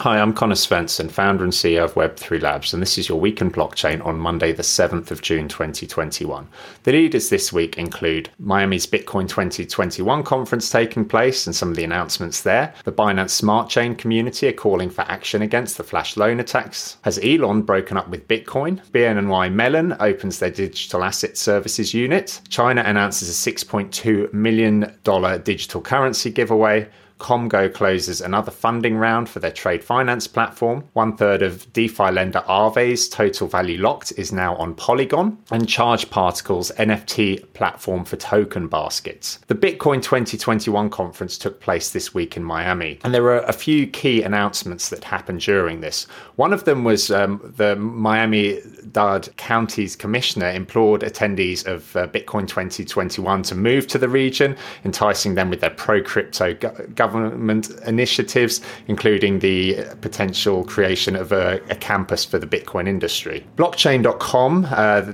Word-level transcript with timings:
Hi, 0.00 0.18
I'm 0.18 0.32
Connor 0.32 0.54
Svensson, 0.54 1.10
founder 1.10 1.44
and 1.44 1.52
CEO 1.52 1.84
of 1.84 1.92
Web3 1.92 2.40
Labs, 2.40 2.72
and 2.72 2.80
this 2.80 2.96
is 2.96 3.10
your 3.10 3.20
Week 3.20 3.42
in 3.42 3.50
Blockchain 3.50 4.02
on 4.02 4.18
Monday, 4.18 4.50
the 4.50 4.62
7th 4.62 5.10
of 5.10 5.20
June 5.20 5.46
2021. 5.46 6.48
The 6.84 6.92
leaders 6.92 7.28
this 7.28 7.52
week 7.52 7.76
include 7.76 8.30
Miami's 8.38 8.86
Bitcoin 8.86 9.28
2021 9.28 10.22
conference 10.22 10.70
taking 10.70 11.04
place 11.04 11.46
and 11.46 11.54
some 11.54 11.68
of 11.68 11.76
the 11.76 11.84
announcements 11.84 12.40
there. 12.40 12.72
The 12.84 12.92
Binance 12.92 13.28
Smart 13.28 13.68
Chain 13.68 13.94
community 13.94 14.48
are 14.48 14.54
calling 14.54 14.88
for 14.88 15.02
action 15.02 15.42
against 15.42 15.76
the 15.76 15.84
flash 15.84 16.16
loan 16.16 16.40
attacks. 16.40 16.96
Has 17.02 17.20
Elon 17.22 17.60
broken 17.60 17.98
up 17.98 18.08
with 18.08 18.26
Bitcoin? 18.26 18.80
BNY 18.92 19.52
Mellon 19.52 19.94
opens 20.00 20.38
their 20.38 20.50
digital 20.50 21.04
asset 21.04 21.36
services 21.36 21.92
unit. 21.92 22.40
China 22.48 22.82
announces 22.86 23.28
a 23.28 23.50
$6.2 23.52 24.32
million 24.32 24.96
digital 25.44 25.82
currency 25.82 26.30
giveaway. 26.30 26.88
Komgo 27.20 27.72
closes 27.72 28.20
another 28.20 28.50
funding 28.50 28.96
round 28.96 29.28
for 29.28 29.38
their 29.38 29.52
trade 29.52 29.84
finance 29.84 30.26
platform. 30.26 30.84
One 30.94 31.16
third 31.16 31.42
of 31.42 31.70
DeFi 31.72 32.10
lender 32.10 32.42
Aave's 32.48 33.08
total 33.08 33.46
value 33.46 33.78
locked 33.78 34.12
is 34.16 34.32
now 34.32 34.56
on 34.56 34.74
Polygon, 34.74 35.38
and 35.50 35.68
Charged 35.68 36.10
Particles 36.10 36.72
NFT 36.78 37.52
platform 37.52 38.04
for 38.04 38.16
token 38.16 38.66
baskets. 38.66 39.38
The 39.46 39.54
Bitcoin 39.54 40.02
2021 40.02 40.90
conference 40.90 41.36
took 41.36 41.60
place 41.60 41.90
this 41.90 42.14
week 42.14 42.36
in 42.36 42.42
Miami, 42.42 42.98
and 43.04 43.14
there 43.14 43.22
were 43.22 43.40
a 43.40 43.52
few 43.52 43.86
key 43.86 44.22
announcements 44.22 44.88
that 44.88 45.04
happened 45.04 45.40
during 45.40 45.80
this. 45.80 46.04
One 46.36 46.52
of 46.52 46.64
them 46.64 46.84
was 46.84 47.10
um, 47.10 47.52
the 47.56 47.76
Miami 47.76 48.60
Dade 48.92 49.28
County's 49.36 49.94
commissioner 49.94 50.50
implored 50.50 51.02
attendees 51.02 51.66
of 51.66 51.94
uh, 51.94 52.06
Bitcoin 52.08 52.48
2021 52.48 53.42
to 53.42 53.54
move 53.54 53.86
to 53.88 53.98
the 53.98 54.08
region, 54.08 54.56
enticing 54.84 55.34
them 55.34 55.50
with 55.50 55.60
their 55.60 55.70
pro 55.70 56.02
crypto 56.02 56.54
government 56.54 57.09
government 57.10 57.70
initiatives, 57.86 58.60
including 58.86 59.40
the 59.40 59.84
potential 60.00 60.64
creation 60.64 61.16
of 61.16 61.32
a, 61.32 61.60
a 61.70 61.74
campus 61.74 62.24
for 62.24 62.38
the 62.38 62.46
Bitcoin 62.46 62.88
industry. 62.88 63.46
Blockchain.com, 63.56 64.66
uh, 64.70 65.12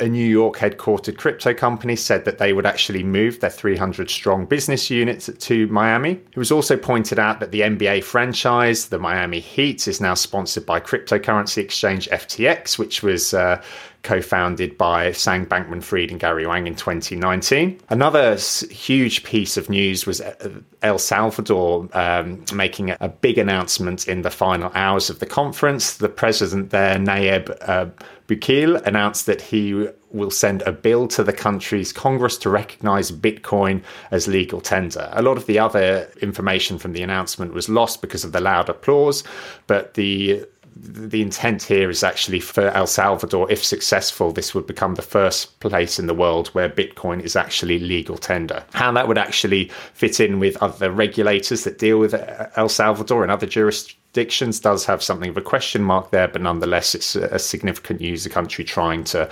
a 0.00 0.08
New 0.08 0.26
York 0.26 0.56
headquartered 0.56 1.16
crypto 1.16 1.54
company, 1.54 1.96
said 1.96 2.24
that 2.24 2.38
they 2.38 2.52
would 2.52 2.66
actually 2.66 3.02
move 3.02 3.40
their 3.40 3.50
300 3.50 4.10
strong 4.10 4.46
business 4.46 4.90
units 4.90 5.30
to 5.38 5.66
Miami. 5.68 6.12
It 6.12 6.36
was 6.36 6.52
also 6.52 6.76
pointed 6.76 7.18
out 7.18 7.40
that 7.40 7.50
the 7.50 7.60
NBA 7.60 8.04
franchise, 8.04 8.88
the 8.88 8.98
Miami 8.98 9.40
Heat, 9.40 9.86
is 9.88 10.00
now 10.00 10.14
sponsored 10.14 10.66
by 10.66 10.80
cryptocurrency 10.80 11.58
exchange 11.58 12.08
FTX, 12.10 12.78
which 12.78 13.02
was 13.02 13.34
uh, 13.34 13.62
co-founded 14.04 14.78
by 14.78 15.10
Sam 15.12 15.46
Bankman-Fried 15.46 16.10
and 16.10 16.20
Gary 16.20 16.46
Wang 16.46 16.66
in 16.66 16.76
2019. 16.76 17.80
Another 17.88 18.36
huge 18.70 19.24
piece 19.24 19.56
of 19.56 19.68
news 19.68 20.06
was 20.06 20.20
uh, 20.20 20.60
El 20.82 20.98
Salvador 20.98 21.88
um, 21.94 22.44
making 22.54 22.94
a 23.00 23.08
big 23.08 23.38
announcement 23.38 24.06
in 24.06 24.22
the 24.22 24.30
final 24.30 24.70
hours 24.74 25.10
of 25.10 25.18
the 25.18 25.26
conference. 25.26 25.96
The 25.96 26.08
president 26.08 26.70
there, 26.70 26.96
Nayib 26.96 27.56
uh, 27.62 27.86
Bukele, 28.28 28.80
announced 28.86 29.26
that 29.26 29.40
he 29.40 29.88
will 30.10 30.30
send 30.30 30.62
a 30.62 30.72
bill 30.72 31.08
to 31.08 31.24
the 31.24 31.32
country's 31.32 31.92
Congress 31.92 32.38
to 32.38 32.48
recognize 32.48 33.10
Bitcoin 33.10 33.82
as 34.12 34.28
legal 34.28 34.60
tender. 34.60 35.08
A 35.12 35.22
lot 35.22 35.36
of 35.36 35.46
the 35.46 35.58
other 35.58 36.08
information 36.20 36.78
from 36.78 36.92
the 36.92 37.02
announcement 37.02 37.52
was 37.52 37.68
lost 37.68 38.00
because 38.00 38.22
of 38.22 38.32
the 38.32 38.40
loud 38.40 38.68
applause, 38.68 39.24
but 39.66 39.94
the 39.94 40.46
the 40.76 41.22
intent 41.22 41.62
here 41.62 41.88
is 41.88 42.02
actually 42.02 42.40
for 42.40 42.68
El 42.68 42.86
Salvador, 42.86 43.50
if 43.50 43.64
successful, 43.64 44.32
this 44.32 44.54
would 44.54 44.66
become 44.66 44.96
the 44.96 45.02
first 45.02 45.60
place 45.60 45.98
in 45.98 46.06
the 46.06 46.14
world 46.14 46.48
where 46.48 46.68
Bitcoin 46.68 47.22
is 47.22 47.36
actually 47.36 47.78
legal 47.78 48.18
tender. 48.18 48.64
How 48.72 48.90
that 48.92 49.06
would 49.06 49.18
actually 49.18 49.70
fit 49.92 50.18
in 50.18 50.40
with 50.40 50.60
other 50.62 50.90
regulators 50.90 51.64
that 51.64 51.78
deal 51.78 51.98
with 51.98 52.14
El 52.56 52.68
Salvador 52.68 53.22
and 53.22 53.30
other 53.30 53.46
jurisdictions 53.46 54.00
jurisdictions 54.14 54.60
does 54.60 54.84
have 54.86 55.02
something 55.02 55.28
of 55.28 55.36
a 55.36 55.42
question 55.42 55.82
mark 55.82 56.10
there, 56.12 56.28
but 56.28 56.40
nonetheless, 56.40 56.94
it's 56.94 57.16
a 57.16 57.38
significant 57.38 58.00
user 58.00 58.30
country 58.30 58.64
trying 58.64 59.02
to 59.04 59.28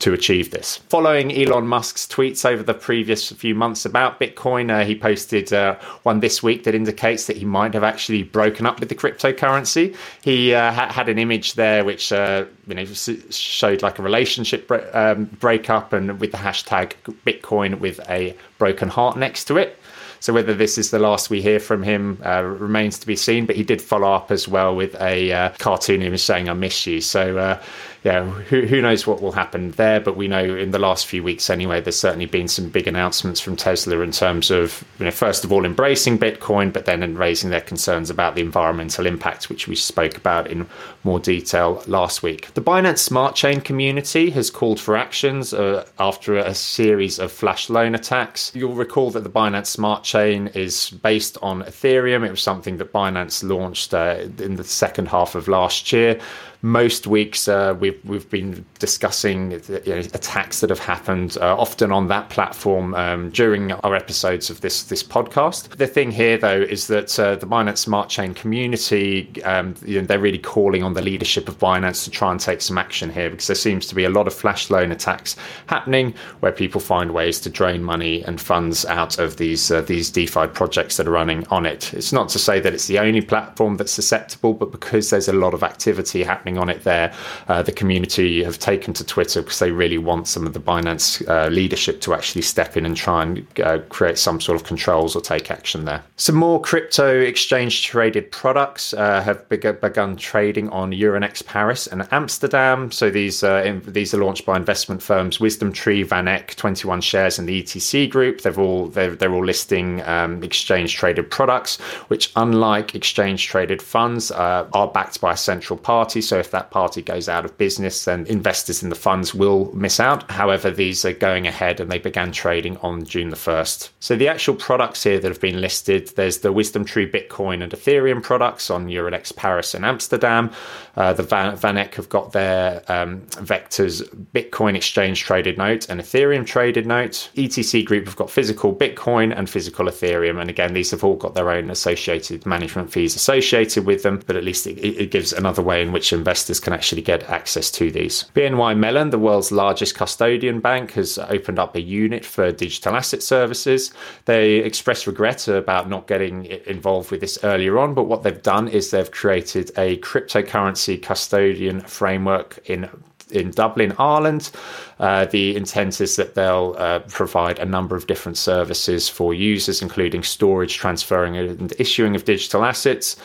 to 0.00 0.12
achieve 0.12 0.52
this. 0.52 0.76
Following 0.90 1.32
Elon 1.32 1.66
Musk's 1.66 2.06
tweets 2.06 2.44
over 2.44 2.62
the 2.62 2.74
previous 2.74 3.32
few 3.32 3.52
months 3.52 3.84
about 3.84 4.20
Bitcoin, 4.20 4.70
uh, 4.70 4.84
he 4.84 4.94
posted 4.94 5.52
uh, 5.52 5.74
one 6.04 6.20
this 6.20 6.40
week 6.40 6.62
that 6.62 6.74
indicates 6.74 7.26
that 7.26 7.36
he 7.36 7.44
might 7.44 7.74
have 7.74 7.82
actually 7.82 8.22
broken 8.22 8.64
up 8.64 8.78
with 8.78 8.90
the 8.90 8.94
cryptocurrency. 8.94 9.96
He 10.22 10.54
uh, 10.54 10.70
ha- 10.72 10.92
had 10.92 11.08
an 11.08 11.18
image 11.18 11.54
there 11.54 11.84
which 11.84 12.12
uh, 12.12 12.44
you 12.68 12.74
know 12.74 12.84
showed 12.84 13.82
like 13.82 13.98
a 13.98 14.02
relationship 14.02 14.68
bre- 14.68 14.88
um, 14.92 15.24
breakup 15.40 15.92
and 15.92 16.20
with 16.20 16.30
the 16.32 16.38
hashtag 16.38 16.92
Bitcoin 17.26 17.80
with 17.80 17.98
a 18.08 18.36
broken 18.58 18.88
heart 18.88 19.16
next 19.16 19.44
to 19.44 19.56
it. 19.56 19.77
So 20.20 20.32
whether 20.32 20.54
this 20.54 20.78
is 20.78 20.90
the 20.90 20.98
last 20.98 21.30
we 21.30 21.40
hear 21.40 21.60
from 21.60 21.82
him 21.82 22.20
uh, 22.24 22.42
remains 22.42 22.98
to 22.98 23.06
be 23.06 23.16
seen. 23.16 23.46
But 23.46 23.56
he 23.56 23.62
did 23.62 23.80
follow 23.80 24.12
up 24.12 24.30
as 24.30 24.48
well 24.48 24.74
with 24.74 24.94
a 25.00 25.32
uh, 25.32 25.48
cartoon 25.58 26.02
image 26.02 26.22
saying 26.22 26.48
"I 26.48 26.54
miss 26.54 26.86
you." 26.86 27.00
So 27.00 27.38
uh, 27.38 27.62
yeah, 28.04 28.24
who, 28.24 28.62
who 28.62 28.80
knows 28.80 29.06
what 29.06 29.20
will 29.20 29.32
happen 29.32 29.72
there? 29.72 30.00
But 30.00 30.16
we 30.16 30.28
know 30.28 30.42
in 30.42 30.70
the 30.70 30.78
last 30.78 31.06
few 31.06 31.22
weeks 31.22 31.50
anyway, 31.50 31.80
there's 31.80 31.98
certainly 31.98 32.26
been 32.26 32.46
some 32.46 32.68
big 32.68 32.86
announcements 32.86 33.40
from 33.40 33.56
Tesla 33.56 34.00
in 34.00 34.12
terms 34.12 34.50
of, 34.50 34.84
you 34.98 35.04
know, 35.04 35.10
first 35.10 35.44
of 35.44 35.52
all, 35.52 35.64
embracing 35.64 36.18
Bitcoin, 36.18 36.72
but 36.72 36.84
then 36.84 37.16
raising 37.16 37.50
their 37.50 37.60
concerns 37.60 38.08
about 38.08 38.36
the 38.36 38.40
environmental 38.40 39.04
impact, 39.04 39.48
which 39.48 39.66
we 39.66 39.74
spoke 39.74 40.16
about 40.16 40.46
in 40.46 40.66
more 41.02 41.18
detail 41.18 41.82
last 41.86 42.22
week. 42.22 42.52
The 42.54 42.62
Binance 42.62 42.98
Smart 42.98 43.34
Chain 43.34 43.60
community 43.60 44.30
has 44.30 44.50
called 44.50 44.78
for 44.78 44.96
actions 44.96 45.52
uh, 45.52 45.86
after 45.98 46.36
a 46.36 46.54
series 46.54 47.18
of 47.18 47.32
flash 47.32 47.68
loan 47.68 47.94
attacks. 47.94 48.52
You'll 48.54 48.74
recall 48.74 49.10
that 49.10 49.24
the 49.24 49.30
Binance 49.30 49.66
Smart 49.66 50.04
Chain 50.04 50.48
is 50.48 50.90
based 50.90 51.36
on 51.42 51.62
Ethereum. 51.62 52.24
It 52.24 52.30
was 52.30 52.42
something 52.42 52.76
that 52.76 52.92
Binance 52.92 53.42
launched 53.42 53.92
uh, 53.92 54.28
in 54.38 54.56
the 54.56 54.64
second 54.64 55.08
half 55.08 55.34
of 55.34 55.48
last 55.48 55.92
year 55.92 56.20
most 56.62 57.06
weeks 57.06 57.46
uh, 57.46 57.76
we've 57.78 58.00
we've 58.04 58.28
been 58.30 58.64
discussing 58.80 59.52
you 59.52 59.80
know, 59.86 59.98
attacks 59.98 60.60
that 60.60 60.70
have 60.70 60.78
happened 60.80 61.38
uh, 61.40 61.56
often 61.56 61.92
on 61.92 62.08
that 62.08 62.30
platform 62.30 62.94
um, 62.94 63.30
during 63.30 63.70
our 63.72 63.94
episodes 63.94 64.50
of 64.50 64.60
this 64.60 64.82
this 64.84 65.02
podcast. 65.02 65.68
The 65.76 65.86
thing 65.86 66.10
here 66.10 66.36
though 66.36 66.60
is 66.60 66.88
that 66.88 67.16
uh, 67.18 67.36
the 67.36 67.46
Binance 67.46 67.78
Smart 67.78 68.08
Chain 68.08 68.34
community 68.34 69.30
um, 69.44 69.74
you 69.84 70.00
know, 70.00 70.06
they're 70.06 70.18
really 70.18 70.38
calling 70.38 70.82
on 70.82 70.94
the 70.94 71.02
leadership 71.02 71.48
of 71.48 71.58
Binance 71.58 72.02
to 72.04 72.10
try 72.10 72.32
and 72.32 72.40
take 72.40 72.60
some 72.60 72.76
action 72.76 73.08
here 73.10 73.30
because 73.30 73.46
there 73.46 73.56
seems 73.56 73.86
to 73.86 73.94
be 73.94 74.04
a 74.04 74.10
lot 74.10 74.26
of 74.26 74.34
flash 74.34 74.68
loan 74.68 74.90
attacks 74.90 75.36
happening 75.66 76.12
where 76.40 76.52
people 76.52 76.80
find 76.80 77.12
ways 77.12 77.40
to 77.40 77.50
drain 77.50 77.84
money 77.84 78.24
and 78.24 78.40
funds 78.40 78.84
out 78.86 79.18
of 79.18 79.36
these 79.36 79.70
uh, 79.70 79.80
these 79.82 80.10
DeFi 80.10 80.48
projects 80.48 80.96
that 80.96 81.06
are 81.06 81.12
running 81.12 81.46
on 81.48 81.66
it. 81.66 81.94
It's 81.94 82.12
not 82.12 82.28
to 82.30 82.38
say 82.40 82.58
that 82.58 82.74
it's 82.74 82.88
the 82.88 82.98
only 82.98 83.20
platform 83.20 83.76
that's 83.76 83.92
susceptible, 83.92 84.54
but 84.54 84.72
because 84.72 85.10
there's 85.10 85.28
a 85.28 85.32
lot 85.32 85.54
of 85.54 85.62
activity 85.62 86.24
happening 86.24 86.47
happening 86.48 86.58
on 86.58 86.68
it 86.68 86.84
there. 86.84 87.12
Uh, 87.48 87.62
the 87.62 87.72
community 87.72 88.42
have 88.44 88.58
taken 88.58 88.94
to 88.94 89.04
Twitter 89.04 89.42
because 89.42 89.58
they 89.58 89.70
really 89.70 89.98
want 89.98 90.26
some 90.26 90.46
of 90.46 90.52
the 90.52 90.60
Binance 90.60 91.26
uh, 91.28 91.48
leadership 91.48 92.00
to 92.02 92.14
actually 92.14 92.42
step 92.42 92.76
in 92.76 92.86
and 92.86 92.96
try 92.96 93.22
and 93.22 93.46
uh, 93.60 93.78
create 93.88 94.18
some 94.18 94.40
sort 94.40 94.56
of 94.56 94.66
controls 94.66 95.14
or 95.14 95.20
take 95.20 95.50
action 95.50 95.84
there. 95.84 96.02
Some 96.16 96.36
more 96.36 96.60
crypto 96.60 97.20
exchange 97.20 97.82
traded 97.82 98.30
products 98.30 98.94
uh, 98.94 99.22
have 99.22 99.48
begun 99.48 100.16
trading 100.16 100.68
on 100.70 100.92
Euronext 100.92 101.46
Paris 101.46 101.86
and 101.86 102.06
Amsterdam. 102.10 102.90
So 102.90 103.10
these 103.10 103.42
uh, 103.42 103.62
in, 103.64 103.82
these 103.86 104.14
are 104.14 104.24
launched 104.24 104.46
by 104.46 104.56
investment 104.56 105.02
firms 105.02 105.40
Wisdom 105.40 105.72
Tree, 105.72 106.04
VanEck, 106.04 106.54
21 106.56 107.00
Shares, 107.00 107.38
and 107.38 107.48
the 107.48 107.62
ETC 107.62 108.08
Group. 108.10 108.40
They've 108.40 108.58
all 108.58 108.88
they're, 108.88 109.14
they're 109.14 109.32
all 109.32 109.44
listing 109.44 110.02
um, 110.02 110.42
exchange 110.42 110.94
traded 110.94 111.30
products, 111.30 111.78
which 112.08 112.32
unlike 112.36 112.94
exchange 112.94 113.46
traded 113.46 113.82
funds 113.82 114.30
uh, 114.30 114.66
are 114.72 114.88
backed 114.88 115.20
by 115.20 115.32
a 115.32 115.36
central 115.36 115.78
party. 115.78 116.20
So 116.20 116.37
if 116.38 116.50
that 116.50 116.70
party 116.70 117.02
goes 117.02 117.28
out 117.28 117.44
of 117.44 117.56
business, 117.58 118.04
then 118.04 118.26
investors 118.26 118.82
in 118.82 118.88
the 118.88 118.94
funds 118.94 119.34
will 119.34 119.72
miss 119.74 120.00
out. 120.00 120.30
However, 120.30 120.70
these 120.70 121.04
are 121.04 121.12
going 121.12 121.46
ahead 121.46 121.80
and 121.80 121.90
they 121.90 121.98
began 121.98 122.32
trading 122.32 122.76
on 122.78 123.04
June 123.04 123.30
the 123.30 123.36
1st. 123.36 123.90
So 124.00 124.16
the 124.16 124.28
actual 124.28 124.54
products 124.54 125.02
here 125.02 125.18
that 125.18 125.28
have 125.28 125.40
been 125.40 125.60
listed 125.60 126.08
there's 126.16 126.38
the 126.38 126.52
Wisdom 126.52 126.84
Tree 126.84 127.10
Bitcoin 127.10 127.62
and 127.62 127.72
Ethereum 127.72 128.22
products 128.22 128.70
on 128.70 128.88
Euronext 128.88 129.36
Paris 129.36 129.74
and 129.74 129.84
Amsterdam. 129.84 130.50
Uh, 130.96 131.12
the 131.12 131.22
Van- 131.22 131.56
VanEck 131.56 131.94
have 131.94 132.08
got 132.08 132.32
their 132.32 132.82
um, 132.88 133.20
Vectors 133.30 134.02
Bitcoin 134.34 134.74
exchange 134.74 135.22
traded 135.22 135.58
note 135.58 135.88
and 135.88 136.00
Ethereum 136.00 136.46
traded 136.46 136.86
note. 136.86 137.30
ETC 137.34 137.84
Group 137.84 138.06
have 138.06 138.16
got 138.16 138.30
physical 138.30 138.74
Bitcoin 138.74 139.36
and 139.36 139.48
physical 139.48 139.86
Ethereum. 139.86 140.40
And 140.40 140.50
again, 140.50 140.74
these 140.74 140.90
have 140.90 141.04
all 141.04 141.16
got 141.16 141.34
their 141.34 141.50
own 141.50 141.70
associated 141.70 142.46
management 142.46 142.92
fees 142.92 143.14
associated 143.14 143.86
with 143.86 144.02
them, 144.02 144.22
but 144.26 144.36
at 144.36 144.44
least 144.44 144.66
it, 144.66 144.78
it 144.78 145.10
gives 145.10 145.32
another 145.32 145.62
way 145.62 145.82
in 145.82 145.92
which 145.92 146.12
investors 146.12 146.27
can 146.60 146.72
actually 146.72 147.02
get 147.02 147.22
access 147.24 147.70
to 147.72 147.90
these. 147.90 148.24
BNY 148.34 148.76
Mellon, 148.76 149.10
the 149.10 149.18
world's 149.18 149.52
largest 149.52 149.94
custodian 149.94 150.60
bank, 150.60 150.92
has 150.92 151.18
opened 151.18 151.58
up 151.58 151.74
a 151.74 151.80
unit 151.80 152.24
for 152.24 152.52
digital 152.52 152.96
asset 152.96 153.22
services. 153.22 153.92
They 154.24 154.56
expressed 154.56 155.06
regret 155.06 155.48
about 155.48 155.88
not 155.88 156.06
getting 156.06 156.46
involved 156.66 157.10
with 157.10 157.20
this 157.20 157.38
earlier 157.42 157.78
on, 157.78 157.94
but 157.94 158.04
what 158.04 158.22
they've 158.22 158.42
done 158.42 158.68
is 158.68 158.90
they've 158.90 159.10
created 159.10 159.70
a 159.76 159.98
cryptocurrency 159.98 161.00
custodian 161.00 161.80
framework 161.80 162.58
in 162.66 162.88
in 163.30 163.50
Dublin, 163.50 163.94
Ireland. 163.98 164.50
Uh, 164.98 165.26
the 165.26 165.56
intent 165.56 166.00
is 166.00 166.16
that 166.16 166.34
they'll 166.34 166.74
uh, 166.78 167.00
provide 167.00 167.58
a 167.58 167.64
number 167.64 167.96
of 167.96 168.06
different 168.06 168.38
services 168.38 169.08
for 169.08 169.34
users, 169.34 169.82
including 169.82 170.22
storage, 170.22 170.76
transferring, 170.76 171.36
and 171.36 171.72
issuing 171.78 172.16
of 172.16 172.24
digital 172.24 172.64
assets. 172.64 173.16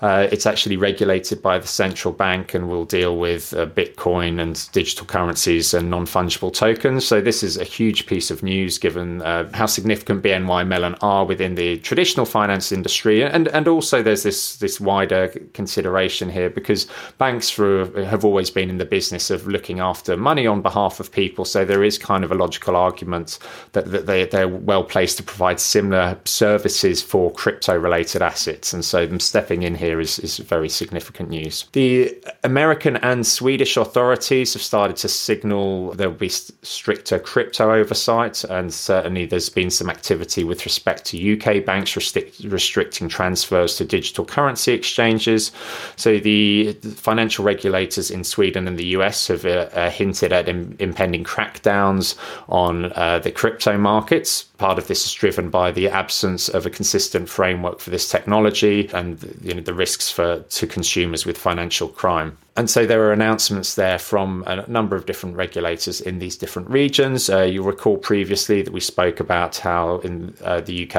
Uh, 0.00 0.28
it's 0.30 0.44
actually 0.44 0.76
regulated 0.76 1.40
by 1.40 1.58
the 1.58 1.66
central 1.66 2.12
bank 2.12 2.52
and 2.52 2.68
will 2.68 2.84
deal 2.84 3.16
with 3.16 3.54
uh, 3.54 3.64
Bitcoin 3.64 4.38
and 4.38 4.70
digital 4.72 5.06
currencies 5.06 5.72
and 5.72 5.88
non 5.88 6.04
fungible 6.04 6.52
tokens. 6.52 7.06
So, 7.06 7.22
this 7.22 7.42
is 7.42 7.56
a 7.56 7.64
huge 7.64 8.04
piece 8.04 8.30
of 8.30 8.42
news 8.42 8.76
given 8.76 9.22
uh, 9.22 9.50
how 9.54 9.64
significant 9.64 10.22
BNY 10.22 10.66
Mellon 10.66 10.96
are 11.00 11.24
within 11.24 11.54
the 11.54 11.78
traditional 11.78 12.26
finance 12.26 12.72
industry. 12.72 13.24
And, 13.24 13.48
and 13.48 13.66
also, 13.66 14.02
there's 14.02 14.22
this, 14.22 14.56
this 14.56 14.78
wider 14.78 15.28
consideration 15.54 16.28
here 16.28 16.50
because 16.50 16.86
banks 17.16 17.48
for, 17.48 17.86
have 18.04 18.22
always 18.22 18.50
been 18.50 18.68
in 18.68 18.76
the 18.76 18.84
business 18.84 19.30
of 19.30 19.46
looking 19.46 19.80
after 19.80 20.14
money 20.14 20.46
on 20.46 20.60
behalf 20.60 21.00
of 21.00 21.10
people. 21.10 21.46
So, 21.46 21.64
there 21.64 21.82
is 21.82 21.96
kind 21.96 22.22
of 22.22 22.30
a 22.30 22.34
logical 22.34 22.76
argument 22.76 23.38
that, 23.72 23.90
that 23.92 24.04
they, 24.04 24.26
they're 24.26 24.46
well 24.46 24.84
placed 24.84 25.16
to 25.16 25.22
provide 25.22 25.58
similar 25.58 26.18
services 26.26 27.00
for 27.02 27.32
crypto 27.32 27.78
related 27.78 28.20
assets. 28.20 28.74
And 28.74 28.84
so, 28.84 29.06
them 29.06 29.20
stepping 29.20 29.62
in 29.62 29.74
here 29.74 29.85
is, 29.90 30.18
is 30.18 30.38
very 30.38 30.68
significant 30.68 31.30
news. 31.30 31.66
The 31.72 32.16
American 32.44 32.96
and 32.98 33.26
Swedish 33.26 33.76
authorities 33.76 34.52
have 34.54 34.62
started 34.62 34.96
to 34.98 35.08
signal 35.08 35.92
there'll 35.92 36.14
be 36.14 36.28
stricter 36.28 37.18
crypto 37.18 37.72
oversight, 37.72 38.44
and 38.44 38.72
certainly 38.72 39.26
there's 39.26 39.48
been 39.48 39.70
some 39.70 39.90
activity 39.90 40.44
with 40.44 40.64
respect 40.64 41.04
to 41.06 41.32
UK 41.34 41.64
banks 41.64 41.96
restrict, 41.96 42.40
restricting 42.40 43.08
transfers 43.08 43.76
to 43.76 43.84
digital 43.84 44.24
currency 44.24 44.72
exchanges. 44.72 45.52
So 45.96 46.18
the 46.18 46.72
financial 46.72 47.44
regulators 47.44 48.10
in 48.10 48.24
Sweden 48.24 48.68
and 48.68 48.78
the 48.78 48.86
US 48.98 49.28
have 49.28 49.44
uh, 49.44 49.68
uh, 49.72 49.90
hinted 49.90 50.32
at 50.32 50.48
Im- 50.48 50.76
impending 50.78 51.24
crackdowns 51.24 52.16
on 52.48 52.92
uh, 52.92 53.18
the 53.18 53.30
crypto 53.30 53.76
markets. 53.76 54.44
Part 54.58 54.78
of 54.78 54.86
this 54.86 55.04
is 55.06 55.12
driven 55.12 55.50
by 55.50 55.70
the 55.70 55.88
absence 55.88 56.48
of 56.48 56.66
a 56.66 56.70
consistent 56.70 57.28
framework 57.28 57.80
for 57.80 57.90
this 57.90 58.08
technology 58.08 58.88
and 58.92 59.22
you 59.42 59.54
know, 59.54 59.60
the 59.60 59.74
risks 59.76 60.10
for 60.10 60.40
to 60.40 60.66
consumers 60.66 61.26
with 61.26 61.38
financial 61.38 61.88
crime. 61.88 62.38
And 62.56 62.70
so 62.70 62.86
there 62.86 63.02
are 63.02 63.12
announcements 63.12 63.74
there 63.74 63.98
from 63.98 64.42
a 64.46 64.66
number 64.66 64.96
of 64.96 65.04
different 65.04 65.36
regulators 65.36 66.00
in 66.00 66.20
these 66.20 66.36
different 66.36 66.70
regions. 66.70 67.28
Uh, 67.28 67.42
you'll 67.42 67.66
recall 67.66 67.98
previously 67.98 68.62
that 68.62 68.72
we 68.72 68.80
spoke 68.80 69.20
about 69.20 69.58
how 69.58 69.98
in 69.98 70.34
uh, 70.42 70.62
the 70.62 70.84
UK, 70.84 70.96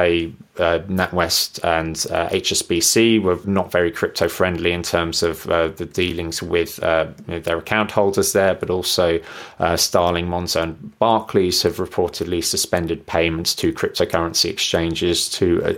uh, 0.60 0.80
NatWest 0.88 1.64
and 1.64 1.96
HSBC 1.96 3.20
uh, 3.20 3.22
were 3.24 3.40
not 3.46 3.72
very 3.72 3.92
crypto 3.92 4.28
friendly 4.28 4.72
in 4.72 4.84
terms 4.84 5.24
of 5.24 5.48
uh, 5.50 5.70
the 5.70 5.86
dealings 5.86 6.44
with 6.44 6.82
uh, 6.84 7.08
you 7.28 7.34
know, 7.34 7.40
their 7.40 7.58
account 7.58 7.90
holders 7.90 8.34
there, 8.34 8.54
but 8.54 8.70
also 8.70 9.20
Starling, 9.76 10.28
Monzo, 10.28 10.62
and 10.62 11.00
Barclays 11.00 11.64
have 11.64 11.78
reportedly 11.78 12.44
suspended 12.44 13.06
payments 13.08 13.56
to 13.56 13.74
cryptocurrency 13.74 14.50
exchanges 14.50 15.28
to 15.30 15.78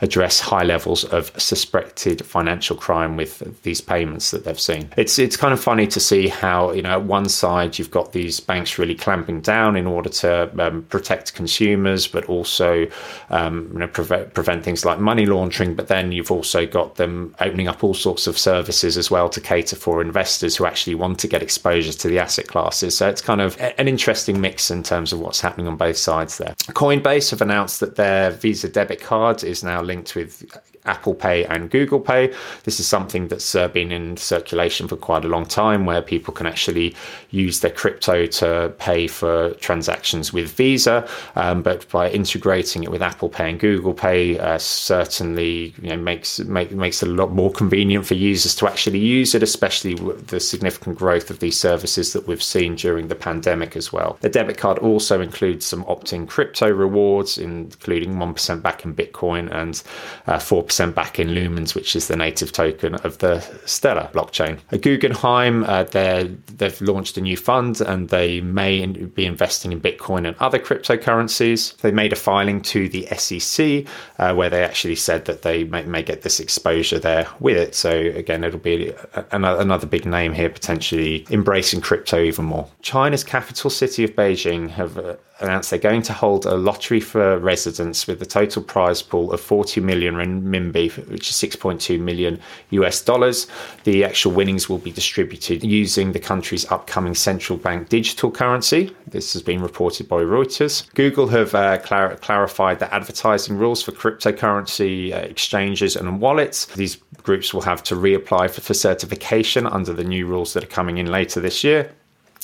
address 0.00 0.40
high 0.40 0.64
levels 0.64 1.04
of 1.04 1.30
suspected 1.40 2.24
financial 2.26 2.76
crime 2.76 3.16
with 3.16 3.62
these 3.62 3.80
payments 3.80 4.32
that 4.32 4.44
they've 4.44 4.60
seen 4.60 4.90
it's 4.96 5.18
it's 5.18 5.36
kind 5.36 5.52
of 5.52 5.62
funny 5.62 5.86
to 5.86 6.00
see 6.00 6.28
how 6.28 6.72
you 6.72 6.82
know 6.82 6.90
at 6.90 7.02
one 7.02 7.28
side 7.28 7.78
you've 7.78 7.90
got 7.90 8.12
these 8.12 8.40
banks 8.40 8.78
really 8.78 8.94
clamping 8.94 9.40
down 9.40 9.76
in 9.76 9.86
order 9.86 10.08
to 10.08 10.50
um, 10.64 10.82
protect 10.84 11.34
consumers, 11.34 12.06
but 12.06 12.24
also 12.26 12.86
um, 13.30 13.68
you 13.72 13.78
know, 13.80 13.88
prevent 13.88 14.32
prevent 14.34 14.64
things 14.64 14.84
like 14.84 14.98
money 14.98 15.26
laundering. 15.26 15.74
But 15.74 15.88
then 15.88 16.12
you've 16.12 16.30
also 16.30 16.66
got 16.66 16.96
them 16.96 17.34
opening 17.40 17.68
up 17.68 17.84
all 17.84 17.94
sorts 17.94 18.26
of 18.26 18.38
services 18.38 18.96
as 18.96 19.10
well 19.10 19.28
to 19.28 19.40
cater 19.40 19.76
for 19.76 20.00
investors 20.00 20.56
who 20.56 20.64
actually 20.64 20.94
want 20.94 21.18
to 21.20 21.28
get 21.28 21.42
exposure 21.42 21.92
to 21.92 22.08
the 22.08 22.18
asset 22.18 22.48
classes. 22.48 22.96
So 22.96 23.08
it's 23.08 23.20
kind 23.20 23.40
of 23.40 23.56
an 23.60 23.88
interesting 23.88 24.40
mix 24.40 24.70
in 24.70 24.82
terms 24.82 25.12
of 25.12 25.20
what's 25.20 25.40
happening 25.40 25.68
on 25.68 25.76
both 25.76 25.98
sides 25.98 26.38
there. 26.38 26.54
Coinbase 26.70 27.30
have 27.30 27.42
announced 27.42 27.80
that 27.80 27.96
their 27.96 28.30
Visa 28.30 28.68
debit 28.68 29.00
card 29.00 29.44
is 29.44 29.62
now 29.62 29.82
linked 29.82 30.14
with 30.14 30.44
Apple 30.86 31.14
Pay 31.14 31.44
and 31.44 31.70
Google 31.70 32.00
Pay. 32.00 32.32
This 32.64 32.80
is 32.80 32.86
something 32.86 33.28
that's 33.28 33.54
uh, 33.54 33.68
been 33.68 33.92
in 33.92 34.16
circulation 34.16 34.88
for 34.88 34.96
quite 34.96 35.24
a 35.24 35.28
long 35.28 35.46
time 35.46 35.86
where 35.86 36.02
people 36.02 36.32
can 36.32 36.46
actually 36.46 36.94
use 37.30 37.60
their 37.60 37.70
crypto 37.70 38.26
to 38.26 38.74
pay 38.78 39.06
for 39.06 39.50
transactions 39.54 40.32
with 40.32 40.50
Visa. 40.52 41.08
Um, 41.34 41.62
but 41.62 41.88
by 41.90 42.10
integrating 42.10 42.82
it 42.84 42.90
with 42.90 43.02
Apple 43.02 43.28
Pay 43.28 43.50
and 43.50 43.60
Google 43.60 43.94
Pay, 43.94 44.38
uh, 44.38 44.58
certainly 44.58 45.74
you 45.82 45.90
know, 45.90 45.96
makes 45.96 46.38
make, 46.40 46.70
makes 46.72 47.02
it 47.02 47.08
a 47.08 47.12
lot 47.12 47.32
more 47.32 47.50
convenient 47.52 48.06
for 48.06 48.14
users 48.14 48.54
to 48.56 48.66
actually 48.66 48.98
use 48.98 49.34
it, 49.34 49.42
especially 49.42 49.94
with 49.94 50.28
the 50.28 50.40
significant 50.40 50.96
growth 50.96 51.30
of 51.30 51.40
these 51.40 51.58
services 51.58 52.12
that 52.12 52.26
we've 52.26 52.42
seen 52.42 52.74
during 52.76 53.08
the 53.08 53.14
pandemic 53.14 53.76
as 53.76 53.92
well. 53.92 54.18
The 54.20 54.28
debit 54.28 54.58
card 54.58 54.78
also 54.78 55.20
includes 55.20 55.66
some 55.66 55.84
opt-in 55.88 56.26
crypto 56.26 56.70
rewards, 56.70 57.38
including 57.38 58.14
1% 58.14 58.62
back 58.62 58.84
in 58.84 58.94
Bitcoin 58.94 59.50
and 59.52 59.82
uh, 60.26 60.38
4% 60.38 60.75
percent 60.76 60.94
back 60.94 61.18
in 61.18 61.28
Lumens, 61.28 61.74
which 61.74 61.96
is 61.96 62.06
the 62.06 62.16
native 62.16 62.52
token 62.52 62.96
of 62.96 63.16
the 63.18 63.40
Stellar 63.64 64.10
blockchain. 64.12 64.58
At 64.70 64.82
Guggenheim, 64.82 65.64
uh, 65.64 65.84
they've 65.84 66.80
launched 66.82 67.16
a 67.16 67.22
new 67.22 67.38
fund 67.38 67.80
and 67.80 68.10
they 68.10 68.42
may 68.42 68.84
be 68.84 69.24
investing 69.24 69.72
in 69.72 69.80
Bitcoin 69.80 70.26
and 70.26 70.36
other 70.38 70.58
cryptocurrencies. 70.58 71.78
They 71.78 71.92
made 71.92 72.12
a 72.12 72.16
filing 72.16 72.60
to 72.62 72.90
the 72.90 73.06
SEC 73.16 73.86
uh, 74.18 74.34
where 74.34 74.50
they 74.50 74.62
actually 74.62 74.96
said 74.96 75.24
that 75.24 75.40
they 75.40 75.64
may, 75.64 75.84
may, 75.84 76.02
get 76.02 76.20
this 76.20 76.40
exposure 76.40 76.98
there 76.98 77.26
with 77.40 77.56
it. 77.56 77.74
So 77.74 77.90
again, 77.90 78.44
it'll 78.44 78.60
be 78.60 78.92
another 79.32 79.86
big 79.86 80.04
name 80.04 80.34
here 80.34 80.50
potentially 80.50 81.26
embracing 81.30 81.80
crypto 81.80 82.22
even 82.22 82.44
more. 82.44 82.68
China's 82.82 83.24
capital 83.24 83.70
city 83.70 84.04
of 84.04 84.10
Beijing 84.10 84.68
have 84.68 84.98
uh, 84.98 85.16
announced 85.40 85.70
they're 85.70 85.78
going 85.78 86.02
to 86.02 86.12
hold 86.12 86.46
a 86.46 86.54
lottery 86.54 87.00
for 87.00 87.38
residents 87.38 88.06
with 88.06 88.22
a 88.22 88.26
total 88.26 88.62
prize 88.62 89.02
pool 89.02 89.32
of 89.32 89.40
40 89.40 89.80
million 89.80 90.14
renminbi, 90.14 90.90
which 91.08 91.30
is 91.30 91.36
6.2 91.36 92.00
million 92.00 92.40
US 92.70 93.02
dollars. 93.02 93.46
The 93.84 94.04
actual 94.04 94.32
winnings 94.32 94.68
will 94.68 94.78
be 94.78 94.90
distributed 94.90 95.62
using 95.62 96.12
the 96.12 96.18
country's 96.18 96.70
upcoming 96.70 97.14
central 97.14 97.58
bank 97.58 97.88
digital 97.88 98.30
currency. 98.30 98.94
This 99.06 99.32
has 99.34 99.42
been 99.42 99.60
reported 99.60 100.08
by 100.08 100.22
Reuters. 100.22 100.92
Google 100.94 101.28
have 101.28 101.54
uh, 101.54 101.78
clar- 101.78 102.16
clarified 102.16 102.78
the 102.78 102.92
advertising 102.94 103.58
rules 103.58 103.82
for 103.82 103.92
cryptocurrency 103.92 105.12
uh, 105.12 105.18
exchanges 105.18 105.96
and 105.96 106.20
wallets. 106.20 106.66
These 106.66 106.96
groups 107.22 107.52
will 107.52 107.62
have 107.62 107.82
to 107.84 107.94
reapply 107.94 108.50
for, 108.50 108.60
for 108.60 108.74
certification 108.74 109.66
under 109.66 109.92
the 109.92 110.04
new 110.04 110.26
rules 110.26 110.54
that 110.54 110.64
are 110.64 110.68
coming 110.68 110.98
in 110.98 111.06
later 111.06 111.40
this 111.40 111.62
year. 111.62 111.92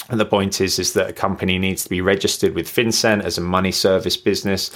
And 0.09 0.19
the 0.19 0.27
point 0.27 0.61
is, 0.61 0.79
is 0.79 0.93
that 0.95 1.11
a 1.11 1.13
company 1.13 1.59
needs 1.59 1.85
to 1.85 1.91
be 1.91 2.01
registered 2.01 2.55
with 2.55 2.67
FinCEN 2.67 3.23
as 3.23 3.39
a 3.39 3.41
money 3.41 3.73
service 3.73 4.17
business 4.17 4.71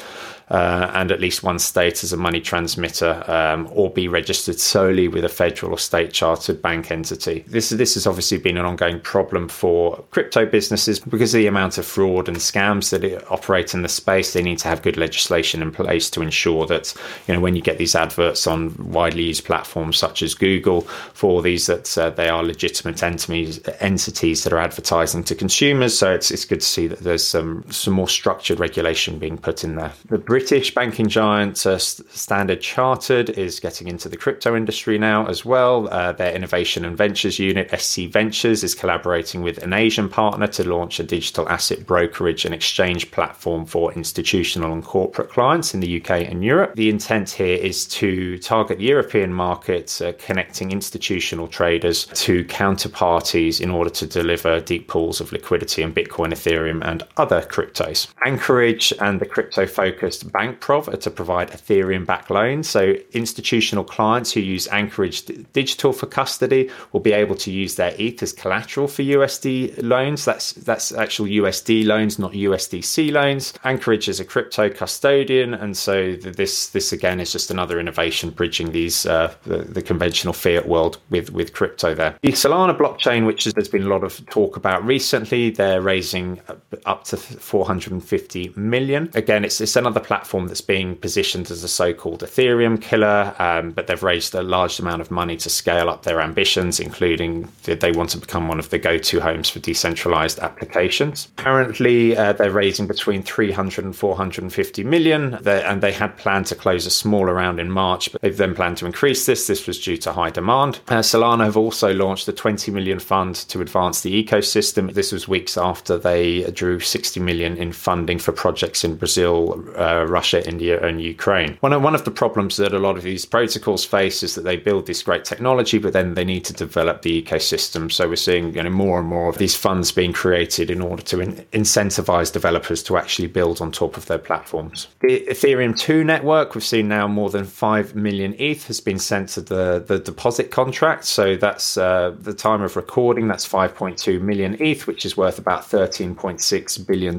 uh, 0.49 0.91
and 0.95 1.11
at 1.11 1.21
least 1.21 1.43
one 1.43 1.59
state 1.59 2.05
as 2.05 2.13
a 2.13 2.17
money 2.17 2.41
transmitter, 2.41 3.23
um, 3.27 3.69
or 3.73 3.91
be 3.91 4.07
registered 4.07 4.61
solely 4.61 5.09
with 5.09 5.25
a 5.25 5.29
federal 5.29 5.73
or 5.73 5.79
state 5.79 6.13
chartered 6.13 6.63
bank 6.63 6.91
entity. 6.91 7.45
This 7.49 7.71
this 7.71 7.95
has 7.95 8.07
obviously 8.07 8.39
been 8.39 8.57
an 8.57 8.65
ongoing 8.65 9.01
problem 9.01 9.49
for 9.49 10.05
crypto 10.11 10.47
businesses 10.47 11.01
because 11.01 11.35
of 11.35 11.39
the 11.39 11.49
amount 11.49 11.79
of 11.79 11.87
fraud 11.87 12.29
and 12.29 12.37
scams 12.37 12.91
that 12.91 13.31
operate 13.31 13.75
in 13.75 13.83
the 13.83 13.89
space. 13.89 14.33
They 14.33 14.43
need 14.43 14.59
to 14.59 14.69
have 14.69 14.83
good 14.83 14.97
legislation 14.97 15.63
in 15.63 15.73
place 15.73 16.09
to 16.11 16.23
ensure 16.23 16.67
that 16.67 16.95
you 17.27 17.35
know 17.35 17.41
when 17.41 17.57
you 17.57 17.63
get 17.63 17.79
these 17.79 17.95
adverts 17.95 18.47
on 18.47 18.75
widely 18.93 19.25
used 19.25 19.45
platforms 19.45 19.97
such 19.99 20.23
as 20.23 20.35
Google 20.35 20.83
for 21.13 21.43
these 21.43 21.67
that 21.67 21.99
uh, 21.99 22.11
they 22.11 22.29
are 22.29 22.45
legitimate 22.45 23.03
entities 23.03 23.61
entities 23.81 24.45
that 24.45 24.53
are 24.53 24.59
advertising 24.59 25.25
to 25.25 25.35
consumers. 25.35 25.99
So 25.99 26.13
it's 26.13 26.31
it's 26.31 26.45
good 26.45 26.61
to 26.61 26.67
see 26.67 26.87
that 26.87 27.01
there's 27.01 27.25
some 27.25 27.65
some 27.71 27.95
more 27.95 28.09
structured 28.09 28.61
regulation 28.61 29.19
being 29.19 29.39
put 29.39 29.65
in 29.65 29.75
there. 29.75 29.93
The 30.09 30.19
British 30.37 30.75
banking 30.75 31.09
giant 31.09 31.65
uh, 31.65 31.79
Standard 31.79 32.61
Chartered 32.61 33.31
is 33.31 33.59
getting 33.59 33.89
into 33.89 34.07
the 34.07 34.19
crypto 34.19 34.55
industry 34.55 34.99
now 34.99 35.27
as 35.29 35.47
well. 35.47 35.89
Uh, 35.89 36.13
their 36.13 36.35
innovation 36.35 36.85
and 36.85 36.95
ventures 36.95 37.39
unit, 37.39 37.71
SC 37.81 38.01
Ventures, 38.01 38.63
is 38.63 38.75
collaborating 38.75 39.41
with 39.41 39.57
an 39.63 39.73
Asian 39.73 40.11
partner 40.11 40.47
to 40.49 40.69
launch 40.69 41.01
a 41.01 41.05
digital 41.05 41.49
asset 41.49 41.87
brokerage 41.87 42.45
and 42.45 42.55
exchange 42.55 43.11
platform 43.13 43.65
for 43.65 43.95
institutional 43.95 44.75
and 44.75 44.85
corporate 44.85 45.31
clients 45.31 45.73
in 45.73 45.81
the 45.81 46.03
UK 46.03 46.11
and 46.31 46.45
Europe. 46.45 46.75
The 46.75 46.91
intent 46.91 47.31
here 47.31 47.57
is 47.57 47.87
to 47.87 48.37
target 48.37 48.77
the 48.77 48.85
European 48.85 49.33
markets, 49.33 50.03
uh, 50.03 50.13
connecting 50.19 50.71
institutional 50.71 51.49
traders 51.49 52.05
to 52.13 52.45
counterparties 52.45 53.59
in 53.59 53.71
order 53.71 53.89
to 53.89 54.07
deliver 54.07 54.61
deep 54.61 54.87
pools 54.87 55.19
of 55.19 55.33
liquidity 55.33 55.81
in 55.81 55.95
Bitcoin, 55.95 56.35
Ethereum, 56.35 56.85
and 56.85 57.05
other 57.17 57.41
cryptos. 57.41 58.09
Anchorage 58.27 58.93
and 59.01 59.19
the 59.19 59.25
crypto 59.25 59.67
focused 59.67 60.26
Bankprov 60.31 60.99
to 61.01 61.11
provide 61.11 61.51
Ethereum 61.51 62.07
backed 62.07 62.31
loans. 62.31 62.69
So 62.69 62.95
institutional 63.13 63.85
clients 63.85 64.33
who 64.33 64.41
use 64.41 64.69
Anchorage 64.69 65.25
Digital 65.53 65.93
for 65.93 66.07
custody 66.07 66.71
will 66.93 67.01
be 67.01 67.13
able 67.13 67.37
to 67.37 67.51
use 67.51 67.77
their 67.77 67.95
ETH 67.99 68.23
as 68.23 68.33
collateral 68.33 68.89
for 68.89 69.03
USD 69.03 69.83
loans. 69.83 70.25
That's 70.25 70.53
that's 70.53 70.93
actual 70.93 71.27
USD 71.27 71.85
loans, 71.87 72.19
not 72.19 72.33
USDC 72.33 73.13
loans. 73.13 73.55
Anchorage 73.65 74.09
is 74.09 74.21
a 74.21 74.25
crypto 74.25 74.69
custodian, 74.69 75.55
and 75.55 75.77
so 75.77 76.15
this 76.17 76.69
this 76.69 76.93
again 76.93 77.21
is 77.21 77.33
just 77.33 77.51
another 77.51 77.79
innovation 77.79 78.31
bridging 78.31 78.73
these 78.73 79.07
uh, 79.07 79.35
the, 79.45 79.59
the, 79.59 79.83
conventional 79.83 80.33
fiat 80.35 80.67
world 80.69 80.99
with 81.11 81.31
with 81.33 81.53
crypto. 81.53 81.95
There, 81.95 82.17
the 82.23 82.33
Solana 82.33 82.77
blockchain, 82.77 83.27
which 83.27 83.45
there's 83.45 83.69
been 83.69 83.85
a 83.85 83.89
lot 83.89 84.05
of 84.05 84.25
talk 84.27 84.57
about 84.57 84.85
recently, 84.85 85.51
they're 85.51 85.81
raising 85.81 86.41
up 86.85 87.05
to 87.05 87.17
450 87.17 88.53
million. 88.57 89.11
Again, 89.15 89.45
it's 89.45 89.61
it's 89.61 89.77
another 89.77 90.01
platform 90.01 90.16
platform 90.17 90.47
that's 90.47 90.63
being 90.63 90.97
positioned 90.97 91.51
as 91.51 91.63
a 91.63 91.69
so-called 91.69 92.23
Ethereum 92.23 92.81
killer, 92.81 93.35
um, 93.39 93.71
but 93.73 93.87
they've 93.87 94.03
raised 94.03 94.35
a 94.35 94.43
large 94.43 94.79
amount 94.79 95.03
of 95.03 95.11
money 95.11 95.37
to 95.37 95.51
scale 95.51 95.91
up 95.91 96.05
their 96.05 96.23
ambitions, 96.23 96.81
including 96.81 97.47
that 97.65 97.81
they 97.81 97.93
want 97.93 98.09
to 98.09 98.17
become 98.17 98.49
one 98.49 98.59
of 98.59 98.71
the 98.71 98.79
go-to 98.79 99.21
homes 99.21 99.51
for 99.51 99.59
decentralized 99.59 100.39
applications. 100.39 101.29
Currently, 101.37 102.17
uh, 102.17 102.33
they're 102.33 102.51
raising 102.51 102.87
between 102.87 103.23
300 103.23 103.85
and 103.85 103.95
450 103.95 104.85
million, 104.85 105.35
and 105.47 105.83
they 105.83 105.93
had 105.93 106.17
planned 106.17 106.47
to 106.47 106.55
close 106.55 106.87
a 106.87 106.91
smaller 106.91 107.35
round 107.35 107.61
in 107.61 107.71
March, 107.71 108.11
but 108.11 108.23
they've 108.23 108.39
then 108.39 108.55
planned 108.55 108.79
to 108.79 108.87
increase 108.87 109.27
this. 109.27 109.47
This 109.47 109.67
was 109.67 109.79
due 109.79 109.99
to 109.99 110.13
high 110.15 110.31
demand. 110.31 110.81
Uh, 110.89 111.01
Solana 111.01 111.45
have 111.45 111.59
also 111.59 111.93
launched 111.93 112.27
a 112.29 112.33
20 112.33 112.71
million 112.71 113.01
fund 113.01 113.35
to 113.51 113.61
advance 113.61 114.01
the 114.01 114.25
ecosystem. 114.25 114.95
This 114.95 115.13
was 115.13 115.29
weeks 115.29 115.59
after 115.59 115.99
they 115.99 116.51
drew 116.53 116.81
60 116.81 117.21
million 117.21 117.59
in 117.59 117.73
funding 117.73 118.19
for 118.19 118.33
projects 118.33 118.83
in 118.83 118.97
Brazil, 118.97 119.63
uh, 119.77 120.06
Russia, 120.07 120.47
India, 120.47 120.81
and 120.81 121.01
Ukraine. 121.01 121.57
One 121.61 121.73
of, 121.73 121.83
one 121.83 121.95
of 121.95 122.05
the 122.05 122.11
problems 122.11 122.57
that 122.57 122.73
a 122.73 122.79
lot 122.79 122.97
of 122.97 123.03
these 123.03 123.25
protocols 123.25 123.85
face 123.85 124.23
is 124.23 124.35
that 124.35 124.43
they 124.43 124.57
build 124.57 124.87
this 124.87 125.03
great 125.03 125.25
technology, 125.25 125.79
but 125.79 125.93
then 125.93 126.15
they 126.15 126.25
need 126.25 126.45
to 126.47 126.53
develop 126.53 127.03
the 127.03 127.23
ecosystem. 127.23 127.91
So 127.91 128.09
we're 128.09 128.17
seeing 128.17 128.55
you 128.55 128.63
know, 128.63 128.71
more 128.71 128.99
and 128.99 129.09
more 129.09 129.29
of 129.29 129.39
these 129.39 129.57
funds 129.57 129.93
being 129.93 130.13
created 130.13 130.71
in 130.71 130.81
order 130.81 131.03
to 131.03 131.21
in- 131.21 131.47
incentivize 131.53 132.33
developers 132.33 132.83
to 132.85 132.97
actually 132.97 133.29
build 133.29 133.61
on 133.61 133.73
top 133.73 133.97
of 133.97 134.07
their 134.07 134.19
platforms. 134.19 134.89
The 135.01 135.27
Ethereum 135.29 135.79
2 135.79 136.05
network, 136.05 136.55
we've 136.55 136.65
seen 136.65 136.89
now 136.89 137.09
more 137.09 137.31
than 137.31 137.45
5 137.45 137.95
million 137.95 138.35
ETH 138.39 138.67
has 138.67 138.81
been 138.81 138.99
sent 138.99 139.31
to 139.31 139.41
the, 139.41 139.85
the 139.87 139.99
deposit 139.99 140.51
contract. 140.51 141.05
So 141.05 141.37
that's 141.37 141.77
uh, 141.77 142.15
the 142.19 142.35
time 142.35 142.63
of 142.63 142.77
recording, 142.77 143.29
that's 143.29 143.49
5.2 143.49 144.21
million 144.21 144.57
ETH, 144.61 144.87
which 144.87 145.05
is 145.07 145.17
worth 145.17 145.39
about 145.39 145.63
$13.6 145.63 146.87
billion. 146.87 147.19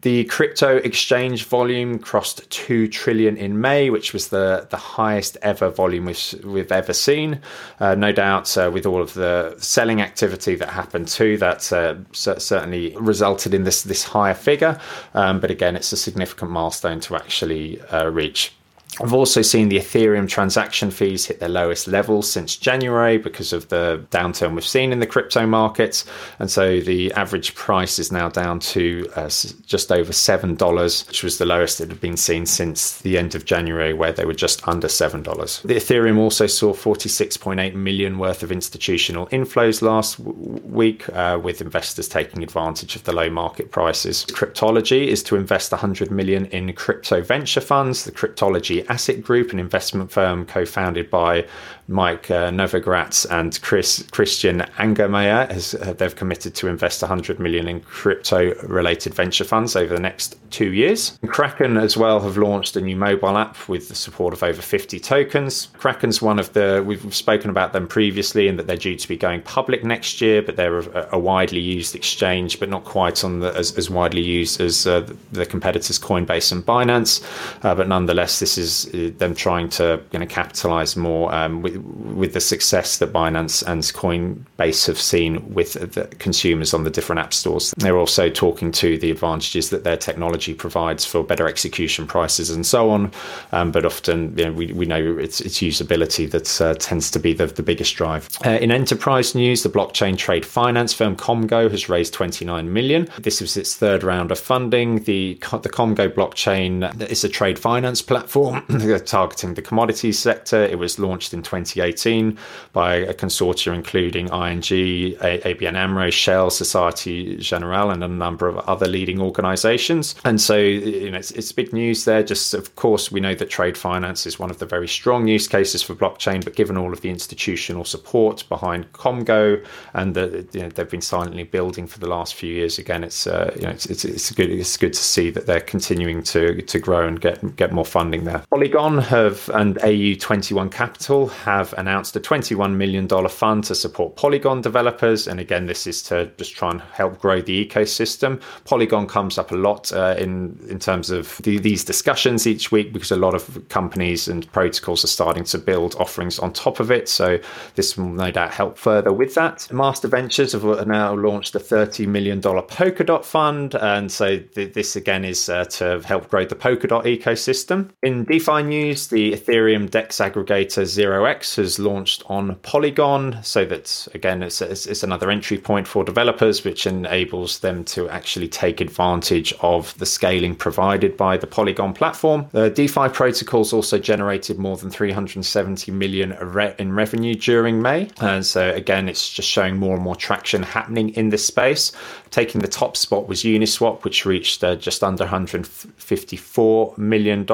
The 0.00 0.24
crypto 0.24 0.76
exchange 0.78 1.44
volume 1.44 1.98
crossed 1.98 2.25
2 2.34 2.88
trillion 2.88 3.36
in 3.36 3.60
May, 3.60 3.90
which 3.90 4.12
was 4.12 4.28
the, 4.28 4.66
the 4.70 4.76
highest 4.76 5.36
ever 5.42 5.70
volume 5.70 6.06
we've, 6.06 6.34
we've 6.44 6.72
ever 6.72 6.92
seen. 6.92 7.40
Uh, 7.80 7.94
no 7.94 8.12
doubt, 8.12 8.56
uh, 8.56 8.70
with 8.72 8.86
all 8.86 9.02
of 9.02 9.14
the 9.14 9.54
selling 9.58 10.00
activity 10.00 10.54
that 10.56 10.70
happened 10.70 11.08
too, 11.08 11.36
that 11.38 11.72
uh, 11.72 11.96
certainly 12.12 12.96
resulted 12.98 13.54
in 13.54 13.64
this, 13.64 13.82
this 13.82 14.04
higher 14.04 14.34
figure. 14.34 14.80
Um, 15.14 15.40
but 15.40 15.50
again, 15.50 15.76
it's 15.76 15.92
a 15.92 15.96
significant 15.96 16.50
milestone 16.50 17.00
to 17.00 17.16
actually 17.16 17.80
uh, 17.82 18.08
reach. 18.08 18.55
I've 19.00 19.12
also 19.12 19.42
seen 19.42 19.68
the 19.68 19.76
Ethereum 19.76 20.28
transaction 20.28 20.90
fees 20.90 21.26
hit 21.26 21.38
their 21.38 21.50
lowest 21.50 21.86
levels 21.86 22.30
since 22.30 22.56
January 22.56 23.18
because 23.18 23.52
of 23.52 23.68
the 23.68 24.06
downturn 24.10 24.54
we've 24.54 24.64
seen 24.64 24.92
in 24.92 25.00
the 25.00 25.06
crypto 25.06 25.46
markets. 25.46 26.04
And 26.38 26.50
so 26.50 26.80
the 26.80 27.12
average 27.12 27.54
price 27.54 27.98
is 27.98 28.10
now 28.10 28.30
down 28.30 28.60
to 28.60 29.08
uh, 29.14 29.28
just 29.66 29.92
over 29.92 30.12
$7, 30.12 31.08
which 31.08 31.22
was 31.22 31.36
the 31.36 31.44
lowest 31.44 31.80
it 31.80 31.90
had 31.90 32.00
been 32.00 32.16
seen 32.16 32.46
since 32.46 32.98
the 33.00 33.18
end 33.18 33.34
of 33.34 33.44
January, 33.44 33.92
where 33.92 34.12
they 34.12 34.24
were 34.24 34.34
just 34.34 34.66
under 34.66 34.88
$7. 34.88 35.62
The 35.62 35.74
Ethereum 35.74 36.16
also 36.18 36.46
saw 36.46 36.72
46.8 36.72 37.74
million 37.74 38.18
worth 38.18 38.42
of 38.42 38.50
institutional 38.50 39.26
inflows 39.26 39.82
last 39.82 40.24
w- 40.24 40.60
week, 40.64 41.06
uh, 41.10 41.38
with 41.42 41.60
investors 41.60 42.08
taking 42.08 42.42
advantage 42.42 42.96
of 42.96 43.04
the 43.04 43.12
low 43.12 43.28
market 43.28 43.70
prices. 43.70 44.24
Cryptology 44.30 45.06
is 45.08 45.22
to 45.24 45.36
invest 45.36 45.72
100 45.72 46.10
million 46.10 46.46
in 46.46 46.72
crypto 46.72 47.20
venture 47.20 47.60
funds. 47.60 48.04
The 48.04 48.12
Cryptology 48.12 48.85
Asset 48.88 49.22
Group, 49.22 49.52
an 49.52 49.58
investment 49.58 50.10
firm 50.10 50.46
co-founded 50.46 51.10
by 51.10 51.46
Mike 51.88 52.30
uh, 52.30 52.50
Novogratz 52.50 53.30
and 53.30 53.60
Chris 53.62 54.04
Christian 54.10 54.60
Angermeyer. 54.78 55.50
has 55.50 55.74
uh, 55.74 55.92
they've 55.92 56.16
committed 56.16 56.54
to 56.56 56.68
invest 56.68 57.02
100 57.02 57.38
million 57.38 57.68
in 57.68 57.80
crypto-related 57.80 59.14
venture 59.14 59.44
funds 59.44 59.76
over 59.76 59.94
the 59.94 60.00
next 60.00 60.36
two 60.50 60.72
years. 60.72 61.18
Kraken 61.28 61.76
as 61.76 61.96
well 61.96 62.20
have 62.20 62.36
launched 62.36 62.76
a 62.76 62.80
new 62.80 62.96
mobile 62.96 63.36
app 63.38 63.68
with 63.68 63.88
the 63.88 63.94
support 63.94 64.32
of 64.32 64.42
over 64.42 64.60
50 64.60 64.98
tokens. 64.98 65.68
Kraken's 65.74 66.20
one 66.20 66.38
of 66.38 66.52
the 66.54 66.82
we've 66.84 67.14
spoken 67.14 67.50
about 67.50 67.72
them 67.72 67.86
previously, 67.86 68.48
and 68.48 68.58
that 68.58 68.66
they're 68.66 68.76
due 68.76 68.96
to 68.96 69.08
be 69.08 69.16
going 69.16 69.42
public 69.42 69.84
next 69.84 70.20
year, 70.20 70.42
but 70.42 70.56
they're 70.56 70.78
a, 70.78 71.08
a 71.12 71.18
widely 71.18 71.60
used 71.60 71.94
exchange, 71.94 72.58
but 72.58 72.68
not 72.68 72.84
quite 72.84 73.22
on 73.22 73.40
the 73.40 73.56
as, 73.56 73.76
as 73.78 73.88
widely 73.88 74.22
used 74.22 74.60
as 74.60 74.86
uh, 74.86 75.08
the 75.32 75.46
competitors 75.46 75.98
Coinbase 75.98 76.52
and 76.52 76.66
Binance. 76.66 77.22
Uh, 77.64 77.74
but 77.74 77.88
nonetheless, 77.88 78.40
this 78.40 78.58
is 78.58 78.75
uh, 78.84 79.10
them 79.18 79.34
trying 79.34 79.68
to 79.70 80.02
you 80.12 80.18
know 80.18 80.26
capitalize 80.26 80.96
more 80.96 81.34
um, 81.34 81.62
with 81.62 81.76
with 81.76 82.32
the 82.34 82.40
success 82.40 82.98
that 82.98 83.12
Binance 83.12 83.62
and 83.66 83.82
Coinbase 83.82 84.86
have 84.86 85.00
seen 85.00 85.54
with 85.54 85.72
the 85.94 86.06
consumers 86.18 86.74
on 86.74 86.84
the 86.84 86.90
different 86.90 87.20
app 87.20 87.32
stores. 87.32 87.72
They're 87.76 87.98
also 87.98 88.28
talking 88.28 88.72
to 88.72 88.98
the 88.98 89.10
advantages 89.10 89.70
that 89.70 89.84
their 89.84 89.96
technology 89.96 90.54
provides 90.54 91.04
for 91.04 91.22
better 91.22 91.46
execution 91.46 92.06
prices 92.06 92.50
and 92.50 92.66
so 92.66 92.90
on. 92.90 93.12
Um, 93.52 93.70
but 93.70 93.84
often, 93.84 94.36
you 94.36 94.44
know, 94.46 94.52
we, 94.52 94.72
we 94.72 94.86
know 94.86 95.18
it's, 95.18 95.40
it's 95.40 95.58
usability 95.58 96.30
that 96.30 96.60
uh, 96.60 96.74
tends 96.74 97.10
to 97.12 97.18
be 97.18 97.32
the, 97.32 97.46
the 97.46 97.62
biggest 97.62 97.94
drive. 97.96 98.28
Uh, 98.44 98.50
in 98.50 98.70
enterprise 98.70 99.34
news, 99.34 99.62
the 99.62 99.68
blockchain 99.68 100.16
trade 100.16 100.44
finance 100.44 100.92
firm 100.92 101.16
Komgo 101.16 101.70
has 101.70 101.88
raised 101.88 102.12
29 102.14 102.72
million. 102.72 103.08
This 103.18 103.40
was 103.40 103.56
its 103.56 103.74
third 103.76 104.02
round 104.02 104.30
of 104.30 104.38
funding. 104.38 105.04
The 105.04 105.34
the 105.62 105.68
Komgo 105.68 106.08
blockchain 106.08 107.00
is 107.10 107.24
a 107.24 107.28
trade 107.28 107.58
finance 107.58 108.02
platform 108.02 108.64
targeting 109.06 109.54
the 109.54 109.62
commodities 109.62 110.18
sector. 110.18 110.62
It 110.62 110.78
was 110.78 110.98
launched 110.98 111.32
in 111.32 111.42
2018 111.42 112.38
by 112.72 112.94
a 112.94 113.14
consortium 113.14 113.74
including 113.74 114.26
ING, 114.26 114.62
ABN 114.62 115.76
AMRO, 115.76 116.10
Shell, 116.10 116.50
Societe 116.50 117.36
Generale, 117.36 117.90
and 117.90 118.02
a 118.02 118.08
number 118.08 118.48
of 118.48 118.56
other 118.58 118.86
leading 118.86 119.20
organizations. 119.20 120.14
And 120.24 120.40
so, 120.40 120.56
you 120.56 121.10
know, 121.10 121.18
it's, 121.18 121.30
it's 121.32 121.52
big 121.52 121.72
news 121.72 122.04
there. 122.04 122.22
Just, 122.22 122.54
of 122.54 122.74
course, 122.76 123.12
we 123.12 123.20
know 123.20 123.34
that 123.34 123.50
trade 123.50 123.78
finance 123.78 124.26
is 124.26 124.38
one 124.38 124.50
of 124.50 124.58
the 124.58 124.66
very 124.66 124.88
strong 124.88 125.28
use 125.28 125.46
cases 125.46 125.82
for 125.82 125.94
blockchain, 125.94 126.44
but 126.44 126.56
given 126.56 126.76
all 126.76 126.92
of 126.92 127.00
the 127.02 127.10
institutional 127.10 127.84
support 127.84 128.44
behind 128.48 128.92
Komgo 128.92 129.64
and 129.94 130.14
that 130.14 130.54
you 130.54 130.62
know, 130.62 130.68
they've 130.68 130.90
been 130.90 131.00
silently 131.00 131.44
building 131.44 131.86
for 131.86 132.00
the 132.00 132.08
last 132.08 132.34
few 132.34 132.52
years, 132.52 132.78
again, 132.78 133.04
it's, 133.04 133.26
uh, 133.26 133.52
you 133.56 133.62
know, 133.62 133.70
it's, 133.70 133.86
it's, 133.86 134.04
it's, 134.04 134.32
good, 134.32 134.50
it's 134.50 134.76
good 134.76 134.92
to 134.92 135.02
see 135.02 135.30
that 135.30 135.46
they're 135.46 135.60
continuing 135.60 136.22
to, 136.24 136.60
to 136.62 136.78
grow 136.78 137.06
and 137.06 137.20
get, 137.20 137.56
get 137.56 137.72
more 137.72 137.84
funding 137.84 138.24
there. 138.24 138.44
Polygon 138.56 138.96
have 138.96 139.50
and 139.50 139.76
AU21 139.80 140.72
Capital 140.72 141.26
have 141.26 141.74
announced 141.76 142.16
a 142.16 142.20
$21 142.20 142.74
million 142.74 143.06
fund 143.28 143.64
to 143.64 143.74
support 143.74 144.16
Polygon 144.16 144.62
developers. 144.62 145.28
And 145.28 145.38
again, 145.38 145.66
this 145.66 145.86
is 145.86 146.02
to 146.04 146.30
just 146.38 146.56
try 146.56 146.70
and 146.70 146.80
help 146.80 147.18
grow 147.18 147.42
the 147.42 147.66
ecosystem. 147.66 148.40
Polygon 148.64 149.08
comes 149.08 149.36
up 149.36 149.52
a 149.52 149.56
lot 149.56 149.92
uh, 149.92 150.14
in, 150.16 150.58
in 150.70 150.78
terms 150.78 151.10
of 151.10 151.36
the, 151.42 151.58
these 151.58 151.84
discussions 151.84 152.46
each 152.46 152.72
week 152.72 152.94
because 152.94 153.10
a 153.10 153.16
lot 153.16 153.34
of 153.34 153.68
companies 153.68 154.26
and 154.26 154.50
protocols 154.52 155.04
are 155.04 155.08
starting 155.08 155.44
to 155.44 155.58
build 155.58 155.94
offerings 155.96 156.38
on 156.38 156.50
top 156.50 156.80
of 156.80 156.90
it. 156.90 157.10
So 157.10 157.38
this 157.74 157.98
will 157.98 158.08
no 158.08 158.30
doubt 158.30 158.54
help 158.54 158.78
further 158.78 159.12
with 159.12 159.34
that. 159.34 159.70
Master 159.70 160.08
Ventures 160.08 160.52
have 160.52 160.64
now 160.86 161.14
launched 161.14 161.54
a 161.54 161.60
$30 161.60 162.06
million 162.06 162.40
Polkadot 162.40 163.22
fund. 163.22 163.74
And 163.74 164.10
so 164.10 164.38
th- 164.38 164.72
this 164.72 164.96
again 164.96 165.26
is 165.26 165.50
uh, 165.50 165.66
to 165.66 166.00
help 166.06 166.30
grow 166.30 166.46
the 166.46 166.56
Polkadot 166.56 167.04
ecosystem. 167.04 167.90
In 168.02 168.24
DeFi 168.36 168.64
news, 168.64 169.06
the 169.06 169.32
Ethereum 169.32 169.88
DEX 169.88 170.18
aggregator 170.18 170.82
0x 170.82 171.56
has 171.56 171.78
launched 171.78 172.22
on 172.26 172.54
Polygon. 172.56 173.42
So 173.42 173.64
that, 173.64 174.08
again, 174.12 174.42
it's, 174.42 174.60
it's, 174.60 174.84
it's, 174.84 175.02
another 175.02 175.30
entry 175.30 175.56
point 175.56 175.88
for 175.88 176.04
developers, 176.04 176.62
which 176.62 176.86
enables 176.86 177.60
them 177.60 177.82
to 177.84 178.10
actually 178.10 178.48
take 178.48 178.82
advantage 178.82 179.54
of 179.62 179.96
the 179.96 180.04
scaling 180.04 180.54
provided 180.54 181.16
by 181.16 181.38
the 181.38 181.46
Polygon 181.46 181.94
platform. 181.94 182.46
The 182.52 182.68
DeFi 182.68 183.08
protocols 183.08 183.72
also 183.72 183.98
generated 183.98 184.58
more 184.58 184.76
than 184.76 184.90
370 184.90 185.90
million 185.92 186.32
in 186.78 186.92
revenue 186.92 187.36
during 187.36 187.80
May. 187.80 188.10
And 188.20 188.44
so, 188.44 188.70
again, 188.74 189.08
it's 189.08 189.30
just 189.30 189.48
showing 189.48 189.78
more 189.78 189.94
and 189.94 190.04
more 190.04 190.14
traction 190.14 190.62
happening 190.62 191.08
in 191.14 191.30
this 191.30 191.46
space. 191.46 191.92
Taking 192.30 192.60
the 192.60 192.68
top 192.68 192.98
spot 192.98 193.28
was 193.28 193.44
Uniswap, 193.44 194.04
which 194.04 194.26
reached 194.26 194.62
uh, 194.62 194.76
just 194.76 195.02
under 195.02 195.24
$154 195.24 196.98
million. 196.98 197.46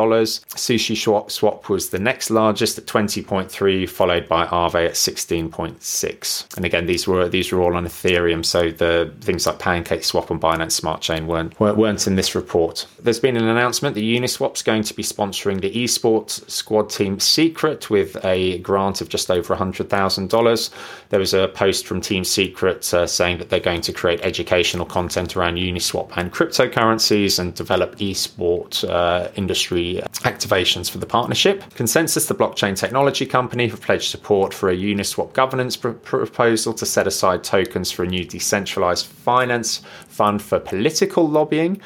Sushi 0.73 1.31
Swap, 1.31 1.69
was 1.69 1.91
the 1.91 1.99
next 1.99 2.31
largest 2.31 2.79
at 2.79 2.87
20.3, 2.87 3.89
followed 3.89 4.29
by 4.29 4.47
Aave 4.47 4.87
at 4.87 4.93
16.6. 4.93 6.57
And 6.57 6.65
again, 6.65 6.87
these 6.87 7.07
were 7.07 7.29
these 7.29 7.53
were 7.53 7.61
all 7.61 7.77
on 7.77 7.85
Ethereum, 7.85 8.45
so 8.45 8.71
the 8.71 9.13
things 9.21 9.47
like 9.47 9.59
Pancake 9.59 10.05
Swap 10.05 10.31
and 10.31 10.41
Binance 10.41 10.73
Smart 10.73 11.01
Chain 11.01 11.27
weren't 11.27 11.59
weren't 11.61 12.07
in 12.07 12.17
this 12.17 12.35
report. 12.35 12.87
There's 13.01 13.21
been 13.21 13.37
an 13.37 13.49
announcement 13.49 13.95
that 13.95 14.03
Uniswap's 14.03 14.63
going 14.63 14.83
to 14.85 14.95
be 14.95 15.03
sponsoring 15.03 15.61
the 15.61 15.71
esports 15.73 16.49
squad 16.51 16.89
team 16.89 17.21
Secret 17.21 17.91
with 17.91 18.17
a 18.25 18.59
grant 18.59 19.01
of 19.01 19.09
just 19.09 19.31
over 19.31 19.55
$100,000. 19.55 20.71
There 21.11 21.21
was 21.21 21.35
a 21.35 21.49
post 21.49 21.87
from 21.87 22.01
Team 22.01 22.25
Secret 22.25 22.93
uh, 22.95 23.07
saying 23.07 23.39
that 23.39 23.51
they're 23.51 23.61
going 23.61 23.83
to 23.83 23.93
create 23.93 24.21
educational 24.23 24.87
content 24.87 25.37
around 25.37 25.57
Uniswap 25.57 26.13
and 26.17 26.33
cryptocurrencies 26.33 27.39
and 27.39 27.55
develop 27.55 27.97
esports 27.97 28.89
uh, 28.89 29.31
industry 29.37 30.03
activation 30.25 30.62
for 30.63 30.99
the 30.99 31.07
partnership. 31.07 31.63
ConsenSys, 31.75 32.29
the 32.29 32.35
blockchain 32.35 32.77
technology 32.77 33.27
company, 33.27 33.69
have 33.69 33.81
pledged 33.81 34.11
support 34.11 34.55
for 34.55 34.71
a 34.71 34.77
Uniswap 34.77 35.33
governance 35.33 35.77
pr- 35.77 35.91
proposal 35.91 36.73
to 36.75 36.87
set 36.87 37.07
aside 37.07 37.43
tokens 37.43 37.91
for 37.91 38.05
a 38.05 38.07
new 38.07 38.25
decentralized 38.25 39.07
finance 39.07 39.83
fund 40.09 40.41
for 40.41 40.61
political 40.61 41.29
lobbying. 41.29 41.81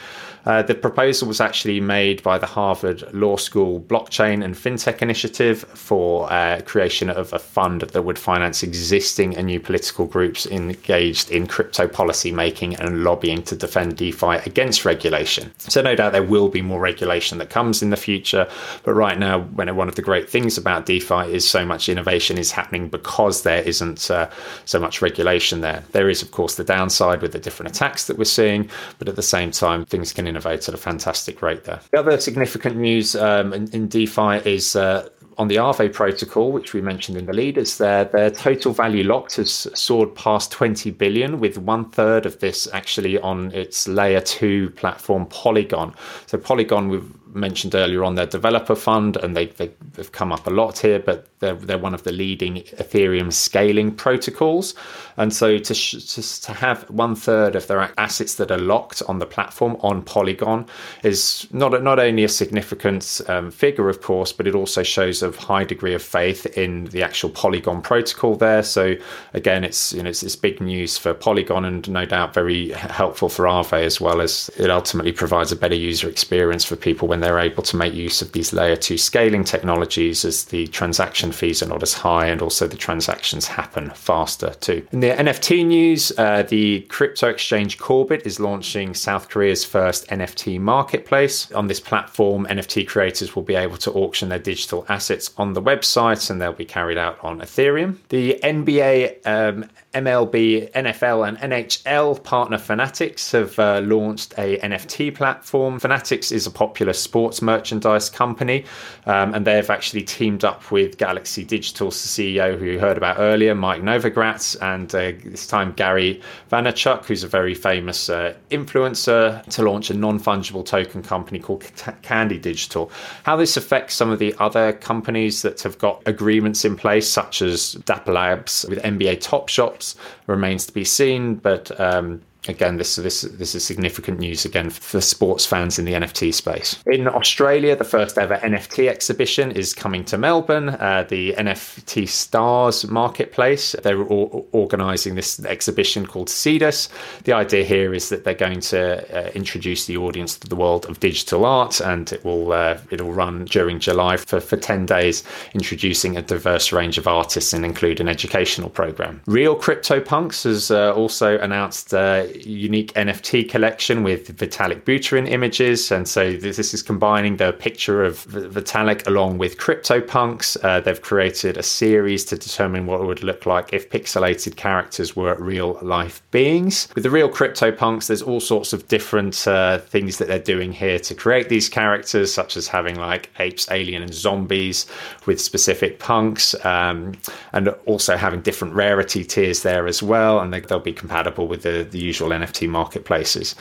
Uh, 0.46 0.62
the 0.62 0.74
proposal 0.74 1.26
was 1.26 1.40
actually 1.40 1.80
made 1.80 2.22
by 2.22 2.38
the 2.38 2.46
Harvard 2.46 3.02
Law 3.12 3.36
School 3.36 3.80
Blockchain 3.80 4.44
and 4.44 4.54
FinTech 4.54 5.02
Initiative 5.02 5.62
for 5.74 6.32
uh, 6.32 6.60
creation 6.64 7.10
of 7.10 7.32
a 7.32 7.38
fund 7.38 7.80
that 7.82 8.02
would 8.02 8.18
finance 8.18 8.62
existing 8.62 9.36
and 9.36 9.46
new 9.46 9.58
political 9.58 10.06
groups 10.06 10.46
engaged 10.46 11.32
in 11.32 11.48
crypto 11.48 11.88
policy 11.88 12.30
making 12.30 12.76
and 12.76 13.02
lobbying 13.02 13.42
to 13.42 13.56
defend 13.56 13.96
DeFi 13.96 14.36
against 14.46 14.84
regulation. 14.84 15.52
So 15.58 15.82
no 15.82 15.96
doubt 15.96 16.12
there 16.12 16.22
will 16.22 16.48
be 16.48 16.62
more 16.62 16.80
regulation 16.80 17.38
that 17.38 17.50
comes 17.50 17.82
in 17.82 17.90
the 17.90 17.96
future, 17.96 18.48
but 18.84 18.94
right 18.94 19.18
now, 19.18 19.40
one 19.40 19.88
of 19.88 19.96
the 19.96 20.02
great 20.02 20.30
things 20.30 20.56
about 20.56 20.86
DeFi 20.86 21.32
is 21.34 21.48
so 21.48 21.66
much 21.66 21.88
innovation 21.88 22.38
is 22.38 22.52
happening 22.52 22.88
because 22.88 23.42
there 23.42 23.62
isn't 23.62 24.10
uh, 24.12 24.30
so 24.64 24.78
much 24.78 25.02
regulation 25.02 25.60
there. 25.60 25.82
There 25.90 26.08
is, 26.08 26.22
of 26.22 26.30
course, 26.30 26.54
the 26.54 26.62
downside 26.62 27.20
with 27.20 27.32
the 27.32 27.40
different 27.40 27.74
attacks 27.74 28.06
that 28.06 28.16
we're 28.16 28.24
seeing, 28.24 28.70
but 29.00 29.08
at 29.08 29.16
the 29.16 29.22
same 29.22 29.50
time, 29.50 29.84
things 29.84 30.12
can 30.12 30.28
innovate 30.36 30.68
at 30.68 30.74
a 30.74 30.78
fantastic 30.78 31.40
rate 31.40 31.64
there. 31.64 31.80
The 31.90 31.98
other 31.98 32.20
significant 32.20 32.76
news 32.76 33.16
um, 33.16 33.52
in, 33.54 33.68
in, 33.72 33.88
DeFi 33.88 34.42
is 34.44 34.76
uh, 34.76 35.08
on 35.38 35.48
the 35.48 35.56
Aave 35.56 35.92
protocol, 35.92 36.52
which 36.52 36.74
we 36.74 36.82
mentioned 36.82 37.16
in 37.16 37.24
the 37.24 37.32
leaders 37.32 37.78
there, 37.78 38.04
their 38.04 38.30
total 38.30 38.72
value 38.72 39.04
locked 39.04 39.36
has 39.36 39.66
soared 39.74 40.14
past 40.14 40.52
20 40.52 40.90
billion, 40.92 41.40
with 41.40 41.56
one 41.58 41.88
third 41.90 42.26
of 42.26 42.38
this 42.40 42.68
actually 42.72 43.18
on 43.20 43.50
its 43.52 43.88
layer 43.88 44.20
two 44.20 44.70
platform 44.70 45.26
Polygon. 45.26 45.94
So 46.26 46.38
Polygon, 46.38 46.88
we've 46.88 47.10
mentioned 47.36 47.74
earlier 47.74 48.02
on 48.02 48.14
their 48.14 48.26
developer 48.26 48.74
fund, 48.74 49.16
and 49.16 49.36
they, 49.36 49.46
they, 49.46 49.70
have 49.96 50.12
come 50.12 50.32
up 50.32 50.46
a 50.46 50.50
lot 50.50 50.78
here, 50.78 50.98
but 50.98 51.26
they're, 51.38 51.54
they're 51.54 51.78
one 51.78 51.94
of 51.94 52.02
the 52.04 52.12
leading 52.12 52.56
Ethereum 52.56 53.32
scaling 53.32 53.94
protocols. 53.94 54.74
And 55.16 55.32
so 55.32 55.58
to, 55.58 55.74
sh- 55.74 56.38
to 56.40 56.52
have 56.52 56.88
one 56.90 57.14
third 57.14 57.56
of 57.56 57.66
their 57.66 57.92
assets 57.98 58.34
that 58.34 58.50
are 58.50 58.58
locked 58.58 59.02
on 59.08 59.18
the 59.18 59.26
platform 59.26 59.76
on 59.80 60.02
Polygon 60.02 60.66
is 61.02 61.46
not, 61.52 61.82
not 61.82 61.98
only 61.98 62.24
a 62.24 62.28
significant 62.28 63.20
um, 63.28 63.50
figure, 63.50 63.88
of 63.88 64.02
course, 64.02 64.32
but 64.32 64.46
it 64.46 64.54
also 64.54 64.82
shows 64.82 65.22
a 65.22 65.30
high 65.32 65.64
degree 65.64 65.94
of 65.94 66.02
faith 66.02 66.46
in 66.58 66.84
the 66.86 67.02
actual 67.02 67.30
Polygon 67.30 67.82
protocol 67.82 68.36
there. 68.36 68.62
So 68.62 68.94
again, 69.34 69.64
it's, 69.64 69.92
you 69.92 70.02
know, 70.02 70.10
it's, 70.10 70.22
it's 70.22 70.36
big 70.36 70.60
news 70.60 70.98
for 70.98 71.14
Polygon 71.14 71.64
and 71.64 71.88
no 71.90 72.04
doubt 72.04 72.34
very 72.34 72.70
helpful 72.70 73.28
for 73.28 73.44
Aave 73.44 73.84
as 73.84 74.00
well 74.00 74.20
as 74.20 74.50
it 74.58 74.70
ultimately 74.70 75.12
provides 75.12 75.52
a 75.52 75.56
better 75.56 75.74
user 75.74 76.08
experience 76.08 76.64
for 76.64 76.76
people 76.76 77.08
when 77.08 77.20
they're 77.20 77.25
able 77.38 77.62
to 77.62 77.76
make 77.76 77.94
use 77.94 78.22
of 78.22 78.32
these 78.32 78.52
layer 78.52 78.76
two 78.76 78.98
scaling 78.98 79.44
technologies 79.44 80.24
as 80.24 80.44
the 80.46 80.66
transaction 80.68 81.32
fees 81.32 81.62
are 81.62 81.68
not 81.68 81.82
as 81.82 81.92
high 81.92 82.26
and 82.26 82.42
also 82.42 82.66
the 82.66 82.76
transactions 82.76 83.46
happen 83.46 83.90
faster 83.90 84.50
too. 84.60 84.86
In 84.92 85.00
the 85.00 85.10
NFT 85.10 85.66
news, 85.66 86.12
uh, 86.18 86.42
the 86.42 86.82
crypto 86.82 87.28
exchange 87.28 87.78
Korbit 87.78 88.26
is 88.26 88.40
launching 88.40 88.94
South 88.94 89.28
Korea's 89.28 89.64
first 89.64 90.06
NFT 90.08 90.60
marketplace. 90.60 91.50
On 91.52 91.66
this 91.66 91.80
platform, 91.80 92.46
NFT 92.46 92.86
creators 92.86 93.34
will 93.34 93.42
be 93.42 93.54
able 93.54 93.76
to 93.78 93.92
auction 93.92 94.28
their 94.28 94.38
digital 94.38 94.84
assets 94.88 95.32
on 95.36 95.52
the 95.52 95.62
website 95.62 96.30
and 96.30 96.40
they'll 96.40 96.52
be 96.52 96.64
carried 96.64 96.98
out 96.98 97.22
on 97.22 97.40
Ethereum. 97.40 97.96
The 98.08 98.38
NBA 98.42 99.26
um, 99.26 99.68
MLB, 99.96 100.70
NFL, 100.72 101.26
and 101.26 101.38
NHL 101.38 102.22
partner 102.22 102.58
Fanatics 102.58 103.32
have 103.32 103.58
uh, 103.58 103.80
launched 103.82 104.34
a 104.36 104.58
NFT 104.58 105.14
platform. 105.14 105.78
Fanatics 105.78 106.30
is 106.30 106.46
a 106.46 106.50
popular 106.50 106.92
sports 106.92 107.40
merchandise 107.40 108.10
company, 108.10 108.66
um, 109.06 109.32
and 109.32 109.46
they've 109.46 109.70
actually 109.70 110.02
teamed 110.02 110.44
up 110.44 110.70
with 110.70 110.98
Galaxy 110.98 111.44
Digital's 111.44 111.96
CEO, 111.96 112.58
who 112.58 112.66
you 112.66 112.78
heard 112.78 112.98
about 112.98 113.16
earlier, 113.18 113.54
Mike 113.54 113.80
Novogratz, 113.80 114.60
and 114.60 114.94
uh, 114.94 115.12
this 115.24 115.46
time 115.46 115.72
Gary 115.72 116.20
Vaynerchuk, 116.52 117.06
who's 117.06 117.24
a 117.24 117.28
very 117.28 117.54
famous 117.54 118.10
uh, 118.10 118.34
influencer, 118.50 119.42
to 119.46 119.62
launch 119.62 119.88
a 119.88 119.94
non-fungible 119.94 120.66
token 120.66 121.02
company 121.02 121.38
called 121.38 121.64
Candy 122.02 122.38
Digital. 122.38 122.90
How 123.22 123.36
this 123.36 123.56
affects 123.56 123.94
some 123.94 124.10
of 124.10 124.18
the 124.18 124.34
other 124.40 124.74
companies 124.74 125.40
that 125.40 125.62
have 125.62 125.78
got 125.78 126.02
agreements 126.04 126.66
in 126.66 126.76
place, 126.76 127.08
such 127.08 127.40
as 127.40 127.72
Dapper 127.86 128.12
Labs 128.12 128.66
with 128.68 128.82
NBA 128.82 129.22
Top 129.22 129.48
Shots 129.48 129.85
remains 130.26 130.66
to 130.66 130.72
be 130.72 130.84
seen, 130.84 131.36
but 131.36 131.78
um, 131.80 132.22
again, 132.48 132.76
this 132.76 132.96
this 132.96 133.22
this 133.22 133.54
is 133.54 133.64
significant 133.64 134.18
news 134.18 134.44
again 134.44 134.70
for 134.70 135.00
sports 135.00 135.46
fans 135.46 135.78
in 135.78 135.84
the 135.84 135.92
NFT 135.92 136.32
space. 136.32 136.76
In 136.86 137.08
Australia, 137.08 137.76
the 137.76 137.84
first 137.84 138.18
ever 138.18 138.36
NFT 138.36 138.88
exhibition 138.88 139.50
is 139.50 139.74
coming 139.74 140.04
to 140.06 140.18
Melbourne. 140.18 140.70
Uh, 140.70 141.04
the 141.08 141.32
NFT 141.34 142.08
Stars 142.08 142.86
Marketplace. 142.86 143.74
They're 143.82 144.02
all 144.02 144.48
organising 144.52 145.14
this 145.14 145.40
exhibition 145.44 146.06
called 146.06 146.28
Cedus. 146.28 146.88
The 147.24 147.32
idea 147.32 147.64
here 147.64 147.94
is 147.94 148.08
that 148.08 148.24
they're 148.24 148.34
going 148.34 148.60
to 148.60 149.26
uh, 149.26 149.30
introduce 149.30 149.86
the 149.86 149.96
audience 149.96 150.36
to 150.38 150.48
the 150.48 150.56
world 150.56 150.86
of 150.86 151.00
digital 151.00 151.44
art, 151.44 151.80
and 151.80 152.12
it 152.12 152.24
will 152.24 152.52
uh, 152.52 152.78
it'll 152.90 153.12
run 153.12 153.44
during 153.46 153.78
July 153.78 154.16
for 154.16 154.40
for 154.40 154.56
ten 154.56 154.86
days, 154.86 155.24
introducing 155.54 156.16
a 156.16 156.22
diverse 156.22 156.72
range 156.72 156.98
of 156.98 157.06
artists 157.06 157.52
and 157.52 157.64
include 157.64 158.00
an 158.00 158.08
educational 158.08 158.70
program. 158.70 159.20
Real 159.26 159.56
CryptoPunks 159.56 160.44
has 160.44 160.70
uh, 160.70 160.94
also 160.94 161.38
announced 161.38 161.94
uh, 161.94 162.24
unique 162.44 162.92
NFT 162.94 163.48
collection 163.48 164.02
with 164.02 164.36
Vitalik 164.36 164.82
Buterin 164.82 165.28
images. 165.28 165.90
And 165.90 166.08
so 166.08 166.32
this, 166.32 166.58
is 166.74 166.82
combining 166.82 167.36
the 167.36 167.52
picture 167.52 168.04
of 168.04 168.24
Vitalik 168.26 169.06
along 169.06 169.38
with 169.38 169.58
CryptoPunks. 169.58 170.56
Uh, 170.64 170.80
they've 170.80 171.00
created 171.00 171.56
a 171.56 171.62
series 171.62 172.24
to 172.26 172.36
determine 172.36 172.86
what 172.86 173.00
it 173.00 173.06
would 173.06 173.22
look 173.22 173.46
like 173.46 173.72
if 173.72 173.88
pixelated 173.90 174.56
characters 174.56 175.14
were 175.14 175.36
real 175.36 175.78
life 175.82 176.22
beings. 176.30 176.88
With 176.94 177.04
the 177.04 177.10
real 177.10 177.28
CryptoPunks, 177.28 178.08
there's 178.08 178.22
all 178.22 178.40
sorts 178.40 178.72
of 178.72 178.88
different 178.88 179.46
uh, 179.46 179.78
things 179.78 180.18
that 180.18 180.28
they're 180.28 180.38
doing 180.38 180.72
here 180.72 180.98
to 180.98 181.14
create 181.14 181.48
these 181.48 181.68
characters, 181.68 182.32
such 182.32 182.56
as 182.56 182.66
having 182.66 182.96
like 182.96 183.30
apes, 183.38 183.70
alien, 183.70 184.02
and 184.02 184.14
zombies 184.14 184.86
with 185.26 185.40
specific 185.40 185.98
punks, 185.98 186.54
um, 186.64 187.14
and 187.52 187.68
also 187.86 188.16
having 188.16 188.40
different 188.40 188.74
rarity 188.74 189.24
tiers 189.24 189.62
there 189.62 189.86
as 189.86 190.02
well. 190.02 190.40
And 190.40 190.52
they, 190.52 190.62
will 190.68 190.80
be 190.80 190.92
compatible 190.92 191.46
with 191.46 191.62
the, 191.62 191.86
the 191.88 191.98
usual 191.98 192.15
NFT 192.24 192.68
marketplaces. 192.68 193.54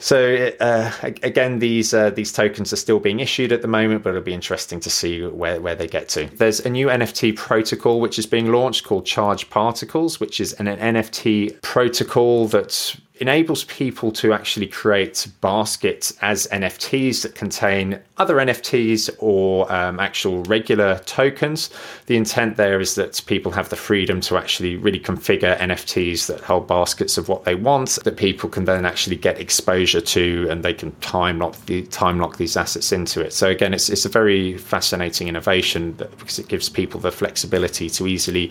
So 0.00 0.50
uh, 0.60 0.90
again, 1.02 1.58
these 1.58 1.92
uh, 1.92 2.08
these 2.08 2.32
tokens 2.32 2.72
are 2.72 2.76
still 2.76 3.00
being 3.00 3.20
issued 3.20 3.52
at 3.52 3.60
the 3.60 3.68
moment, 3.68 4.02
but 4.02 4.10
it'll 4.10 4.22
be 4.22 4.32
interesting 4.32 4.80
to 4.80 4.88
see 4.90 5.22
where, 5.26 5.60
where 5.60 5.74
they 5.74 5.86
get 5.86 6.08
to. 6.10 6.24
There's 6.36 6.60
a 6.60 6.70
new 6.70 6.86
NFT 6.86 7.36
protocol 7.36 8.00
which 8.00 8.18
is 8.18 8.24
being 8.24 8.50
launched 8.50 8.84
called 8.84 9.04
Charged 9.04 9.50
Particles, 9.50 10.18
which 10.18 10.40
is 10.40 10.54
an, 10.54 10.68
an 10.68 10.94
NFT 10.94 11.60
protocol 11.60 12.48
that 12.48 12.96
enables 13.20 13.64
people 13.64 14.10
to 14.10 14.32
actually 14.32 14.66
create 14.66 15.28
baskets 15.42 16.16
as 16.22 16.46
NFTs 16.48 17.22
that 17.22 17.34
contain 17.34 18.00
other 18.16 18.36
NFTs 18.36 19.10
or 19.18 19.70
um, 19.70 20.00
actual 20.00 20.42
regular 20.44 20.98
tokens. 21.00 21.68
The 22.06 22.16
intent 22.16 22.56
there 22.56 22.80
is 22.80 22.94
that 22.94 23.22
people 23.26 23.52
have 23.52 23.68
the 23.68 23.76
freedom 23.76 24.22
to 24.22 24.38
actually 24.38 24.76
really 24.76 24.98
configure 24.98 25.56
NFTs 25.58 26.26
that 26.28 26.40
hold 26.40 26.66
baskets 26.66 27.18
of 27.18 27.28
what 27.28 27.44
they 27.44 27.54
want, 27.54 27.98
that 28.04 28.16
people 28.16 28.48
can 28.48 28.64
then 28.64 28.86
actually 28.86 29.16
get 29.16 29.38
exposure 29.38 30.00
to, 30.00 30.48
and 30.50 30.62
they 30.62 30.74
can 30.74 30.92
time 30.96 31.38
lock 31.38 31.56
the 31.66 31.82
time 31.86 32.18
lock 32.18 32.38
these 32.38 32.56
assets 32.56 32.90
into 32.90 33.20
it. 33.20 33.34
So 33.34 33.48
again, 33.48 33.74
it's 33.74 33.90
it's 33.90 34.06
a 34.06 34.08
very 34.08 34.56
fascinating 34.56 35.28
innovation 35.28 35.92
because 35.92 36.38
it 36.38 36.48
gives 36.48 36.70
people 36.70 37.00
the 37.00 37.12
flexibility 37.12 37.90
to 37.90 38.06
easily 38.06 38.50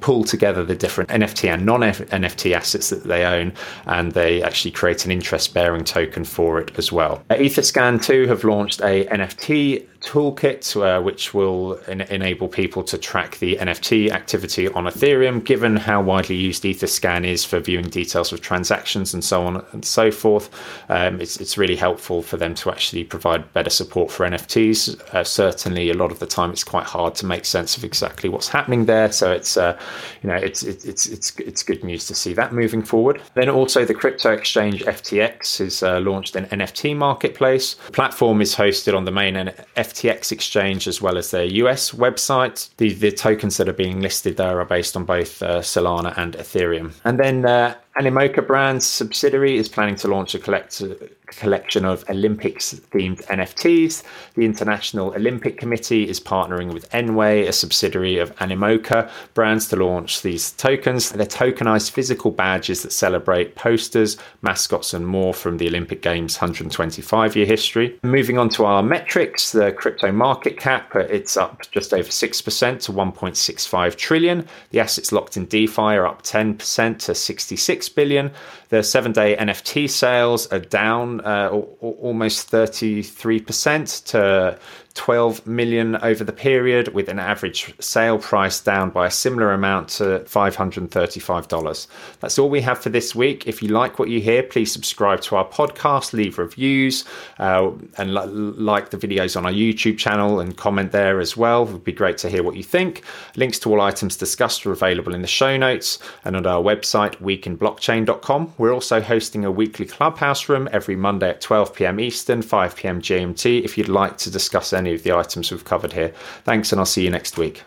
pull 0.00 0.24
together 0.24 0.64
the 0.64 0.74
different 0.74 1.10
NFT 1.10 1.52
and 1.52 1.64
non 1.64 1.80
NFT 1.80 2.52
assets 2.52 2.90
that 2.90 3.04
they 3.04 3.24
own, 3.24 3.52
and 3.86 4.12
they 4.12 4.42
actually 4.42 4.70
create 4.70 5.04
an 5.04 5.10
interest 5.10 5.54
bearing 5.54 5.84
token 5.84 6.24
for 6.24 6.58
it 6.58 6.70
as 6.78 6.92
well. 6.92 7.22
Etherscan 7.30 8.02
too 8.02 8.26
have 8.26 8.44
launched 8.44 8.80
a 8.80 9.04
NFT 9.06 9.86
toolkit, 10.06 10.64
uh, 10.80 11.02
which 11.02 11.34
will 11.34 11.78
en- 11.88 12.02
enable 12.02 12.48
people 12.48 12.82
to 12.84 12.96
track 12.96 13.38
the 13.38 13.56
NFT 13.56 14.10
activity 14.10 14.68
on 14.68 14.84
Ethereum, 14.84 15.44
given 15.44 15.76
how 15.76 16.00
widely 16.00 16.36
used 16.36 16.62
Etherscan 16.62 17.26
is 17.26 17.44
for 17.44 17.58
viewing 17.58 17.88
details 17.88 18.32
of 18.32 18.40
transactions 18.40 19.12
and 19.12 19.22
so 19.24 19.44
on 19.44 19.64
and 19.72 19.84
so 19.84 20.10
forth. 20.10 20.48
Um, 20.88 21.20
it's, 21.20 21.38
it's 21.40 21.58
really 21.58 21.76
helpful 21.76 22.22
for 22.22 22.36
them 22.36 22.54
to 22.54 22.70
actually 22.70 23.04
provide 23.04 23.52
better 23.52 23.68
support 23.68 24.10
for 24.10 24.24
NFTs. 24.26 25.00
Uh, 25.12 25.24
certainly, 25.24 25.90
a 25.90 25.94
lot 25.94 26.12
of 26.12 26.20
the 26.20 26.26
time, 26.26 26.52
it's 26.52 26.64
quite 26.64 26.86
hard 26.86 27.16
to 27.16 27.26
make 27.26 27.44
sense 27.44 27.76
of 27.76 27.82
exactly 27.82 28.28
what's 28.28 28.48
happening 28.48 28.86
there. 28.86 29.10
So 29.10 29.32
it's 29.32 29.56
uh, 29.56 29.76
you 30.22 30.28
know 30.28 30.36
it's 30.36 30.62
it's 30.62 31.06
it's 31.06 31.36
it's 31.40 31.62
good 31.64 31.82
news 31.82 32.06
to 32.06 32.14
see 32.14 32.32
that 32.34 32.52
moving 32.52 32.82
forward. 32.82 33.20
Then 33.34 33.48
also 33.48 33.84
the 33.84 33.94
crypto 33.94 34.32
exchange 34.32 34.84
FTX 34.84 35.58
has 35.58 35.82
uh, 35.82 35.98
launched 35.98 36.36
an 36.36 36.46
NFT 36.46 36.96
marketplace. 36.96 37.74
The 37.74 37.92
platform 37.92 38.40
is 38.40 38.54
hosted 38.54 38.96
on 38.96 39.04
the 39.04 39.10
main 39.10 39.34
FTX 39.34 39.95
FTX 39.96 40.32
exchange 40.32 40.86
as 40.86 41.00
well 41.00 41.16
as 41.16 41.30
their 41.30 41.44
US 41.44 41.92
website. 41.92 42.68
The, 42.76 42.92
the 42.92 43.10
tokens 43.10 43.56
that 43.56 43.68
are 43.68 43.72
being 43.72 44.00
listed 44.00 44.36
there 44.36 44.60
are 44.60 44.64
based 44.64 44.96
on 44.96 45.04
both 45.04 45.42
uh, 45.42 45.60
Solana 45.60 46.16
and 46.18 46.34
Ethereum. 46.34 46.92
And 47.04 47.18
then 47.18 47.46
uh, 47.46 47.74
Animoca 47.98 48.46
Brands 48.46 48.84
subsidiary 48.84 49.56
is 49.56 49.70
planning 49.70 49.96
to 49.96 50.08
launch 50.08 50.34
a 50.34 50.38
collect- 50.38 50.82
collection 51.28 51.86
of 51.86 52.04
Olympics 52.10 52.74
themed 52.74 53.24
NFTs. 53.26 54.02
The 54.34 54.44
International 54.44 55.14
Olympic 55.14 55.56
Committee 55.56 56.06
is 56.06 56.20
partnering 56.20 56.74
with 56.74 56.90
Nway, 56.90 57.48
a 57.48 57.52
subsidiary 57.52 58.18
of 58.18 58.36
Animoca 58.36 59.10
Brands, 59.32 59.68
to 59.68 59.76
launch 59.76 60.20
these 60.20 60.52
tokens. 60.52 61.10
They're 61.10 61.24
tokenized 61.24 61.90
physical 61.90 62.30
badges 62.30 62.82
that 62.82 62.92
celebrate 62.92 63.54
posters, 63.54 64.18
mascots, 64.42 64.92
and 64.92 65.06
more 65.06 65.32
from 65.32 65.56
the 65.56 65.66
Olympic 65.66 66.02
Games 66.02 66.36
125 66.36 67.34
year 67.34 67.46
history. 67.46 67.98
Moving 68.02 68.36
on 68.36 68.50
to 68.50 68.66
our 68.66 68.82
metrics, 68.82 69.52
the 69.52 69.72
crypto 69.72 70.12
market 70.12 70.58
cap, 70.58 70.94
uh, 70.94 71.00
it's 71.00 71.38
up 71.38 71.62
just 71.70 71.94
over 71.94 72.08
6% 72.08 72.80
to 72.80 72.92
1.65 72.92 73.96
trillion. 73.96 74.46
The 74.70 74.80
assets 74.80 75.12
locked 75.12 75.38
in 75.38 75.46
DeFi 75.46 75.80
are 75.80 76.06
up 76.06 76.22
10% 76.22 76.98
to 76.98 77.14
66 77.14 77.85
billion. 77.88 78.30
The 78.68 78.82
seven 78.82 79.12
day 79.12 79.36
NFT 79.36 79.88
sales 79.88 80.46
are 80.48 80.58
down 80.58 81.20
uh, 81.20 81.50
almost 81.80 82.50
33% 82.50 84.04
to 84.06 84.58
12 84.96 85.46
million 85.46 85.96
over 85.96 86.24
the 86.24 86.32
period, 86.32 86.88
with 86.94 87.08
an 87.08 87.18
average 87.18 87.74
sale 87.80 88.18
price 88.18 88.60
down 88.60 88.90
by 88.90 89.06
a 89.06 89.10
similar 89.10 89.52
amount 89.52 89.88
to 89.88 90.20
$535. 90.20 91.86
That's 92.20 92.38
all 92.38 92.48
we 92.48 92.62
have 92.62 92.78
for 92.78 92.88
this 92.88 93.14
week. 93.14 93.46
If 93.46 93.62
you 93.62 93.68
like 93.68 93.98
what 93.98 94.08
you 94.08 94.20
hear, 94.20 94.42
please 94.42 94.72
subscribe 94.72 95.20
to 95.22 95.36
our 95.36 95.46
podcast, 95.46 96.14
leave 96.14 96.38
reviews, 96.38 97.04
uh, 97.38 97.70
and 97.98 98.14
li- 98.14 98.26
like 98.26 98.90
the 98.90 98.96
videos 98.96 99.36
on 99.36 99.44
our 99.44 99.52
YouTube 99.52 99.98
channel 99.98 100.40
and 100.40 100.56
comment 100.56 100.92
there 100.92 101.20
as 101.20 101.36
well. 101.36 101.64
It 101.68 101.72
would 101.72 101.84
be 101.84 101.92
great 101.92 102.16
to 102.18 102.30
hear 102.30 102.42
what 102.42 102.56
you 102.56 102.62
think. 102.62 103.04
Links 103.36 103.58
to 103.60 103.70
all 103.70 103.82
items 103.82 104.16
discussed 104.16 104.64
are 104.64 104.72
available 104.72 105.14
in 105.14 105.20
the 105.20 105.28
show 105.28 105.58
notes 105.58 105.98
and 106.24 106.34
on 106.34 106.46
our 106.46 106.62
website, 106.62 107.16
weekinblockchain.com. 107.18 108.54
We're 108.58 108.72
also 108.72 109.00
hosting 109.00 109.44
a 109.44 109.50
weekly 109.50 109.86
clubhouse 109.86 110.48
room 110.48 110.68
every 110.72 110.96
Monday 110.96 111.30
at 111.30 111.40
12 111.40 111.74
pm 111.74 112.00
Eastern, 112.00 112.42
5 112.42 112.76
pm 112.76 113.02
GMT 113.02 113.64
if 113.64 113.76
you'd 113.76 113.88
like 113.88 114.16
to 114.18 114.30
discuss 114.30 114.72
any 114.72 114.94
of 114.94 115.02
the 115.02 115.12
items 115.12 115.50
we've 115.50 115.64
covered 115.64 115.92
here. 115.92 116.12
Thanks, 116.44 116.72
and 116.72 116.80
I'll 116.80 116.86
see 116.86 117.04
you 117.04 117.10
next 117.10 117.36
week. 117.36 117.62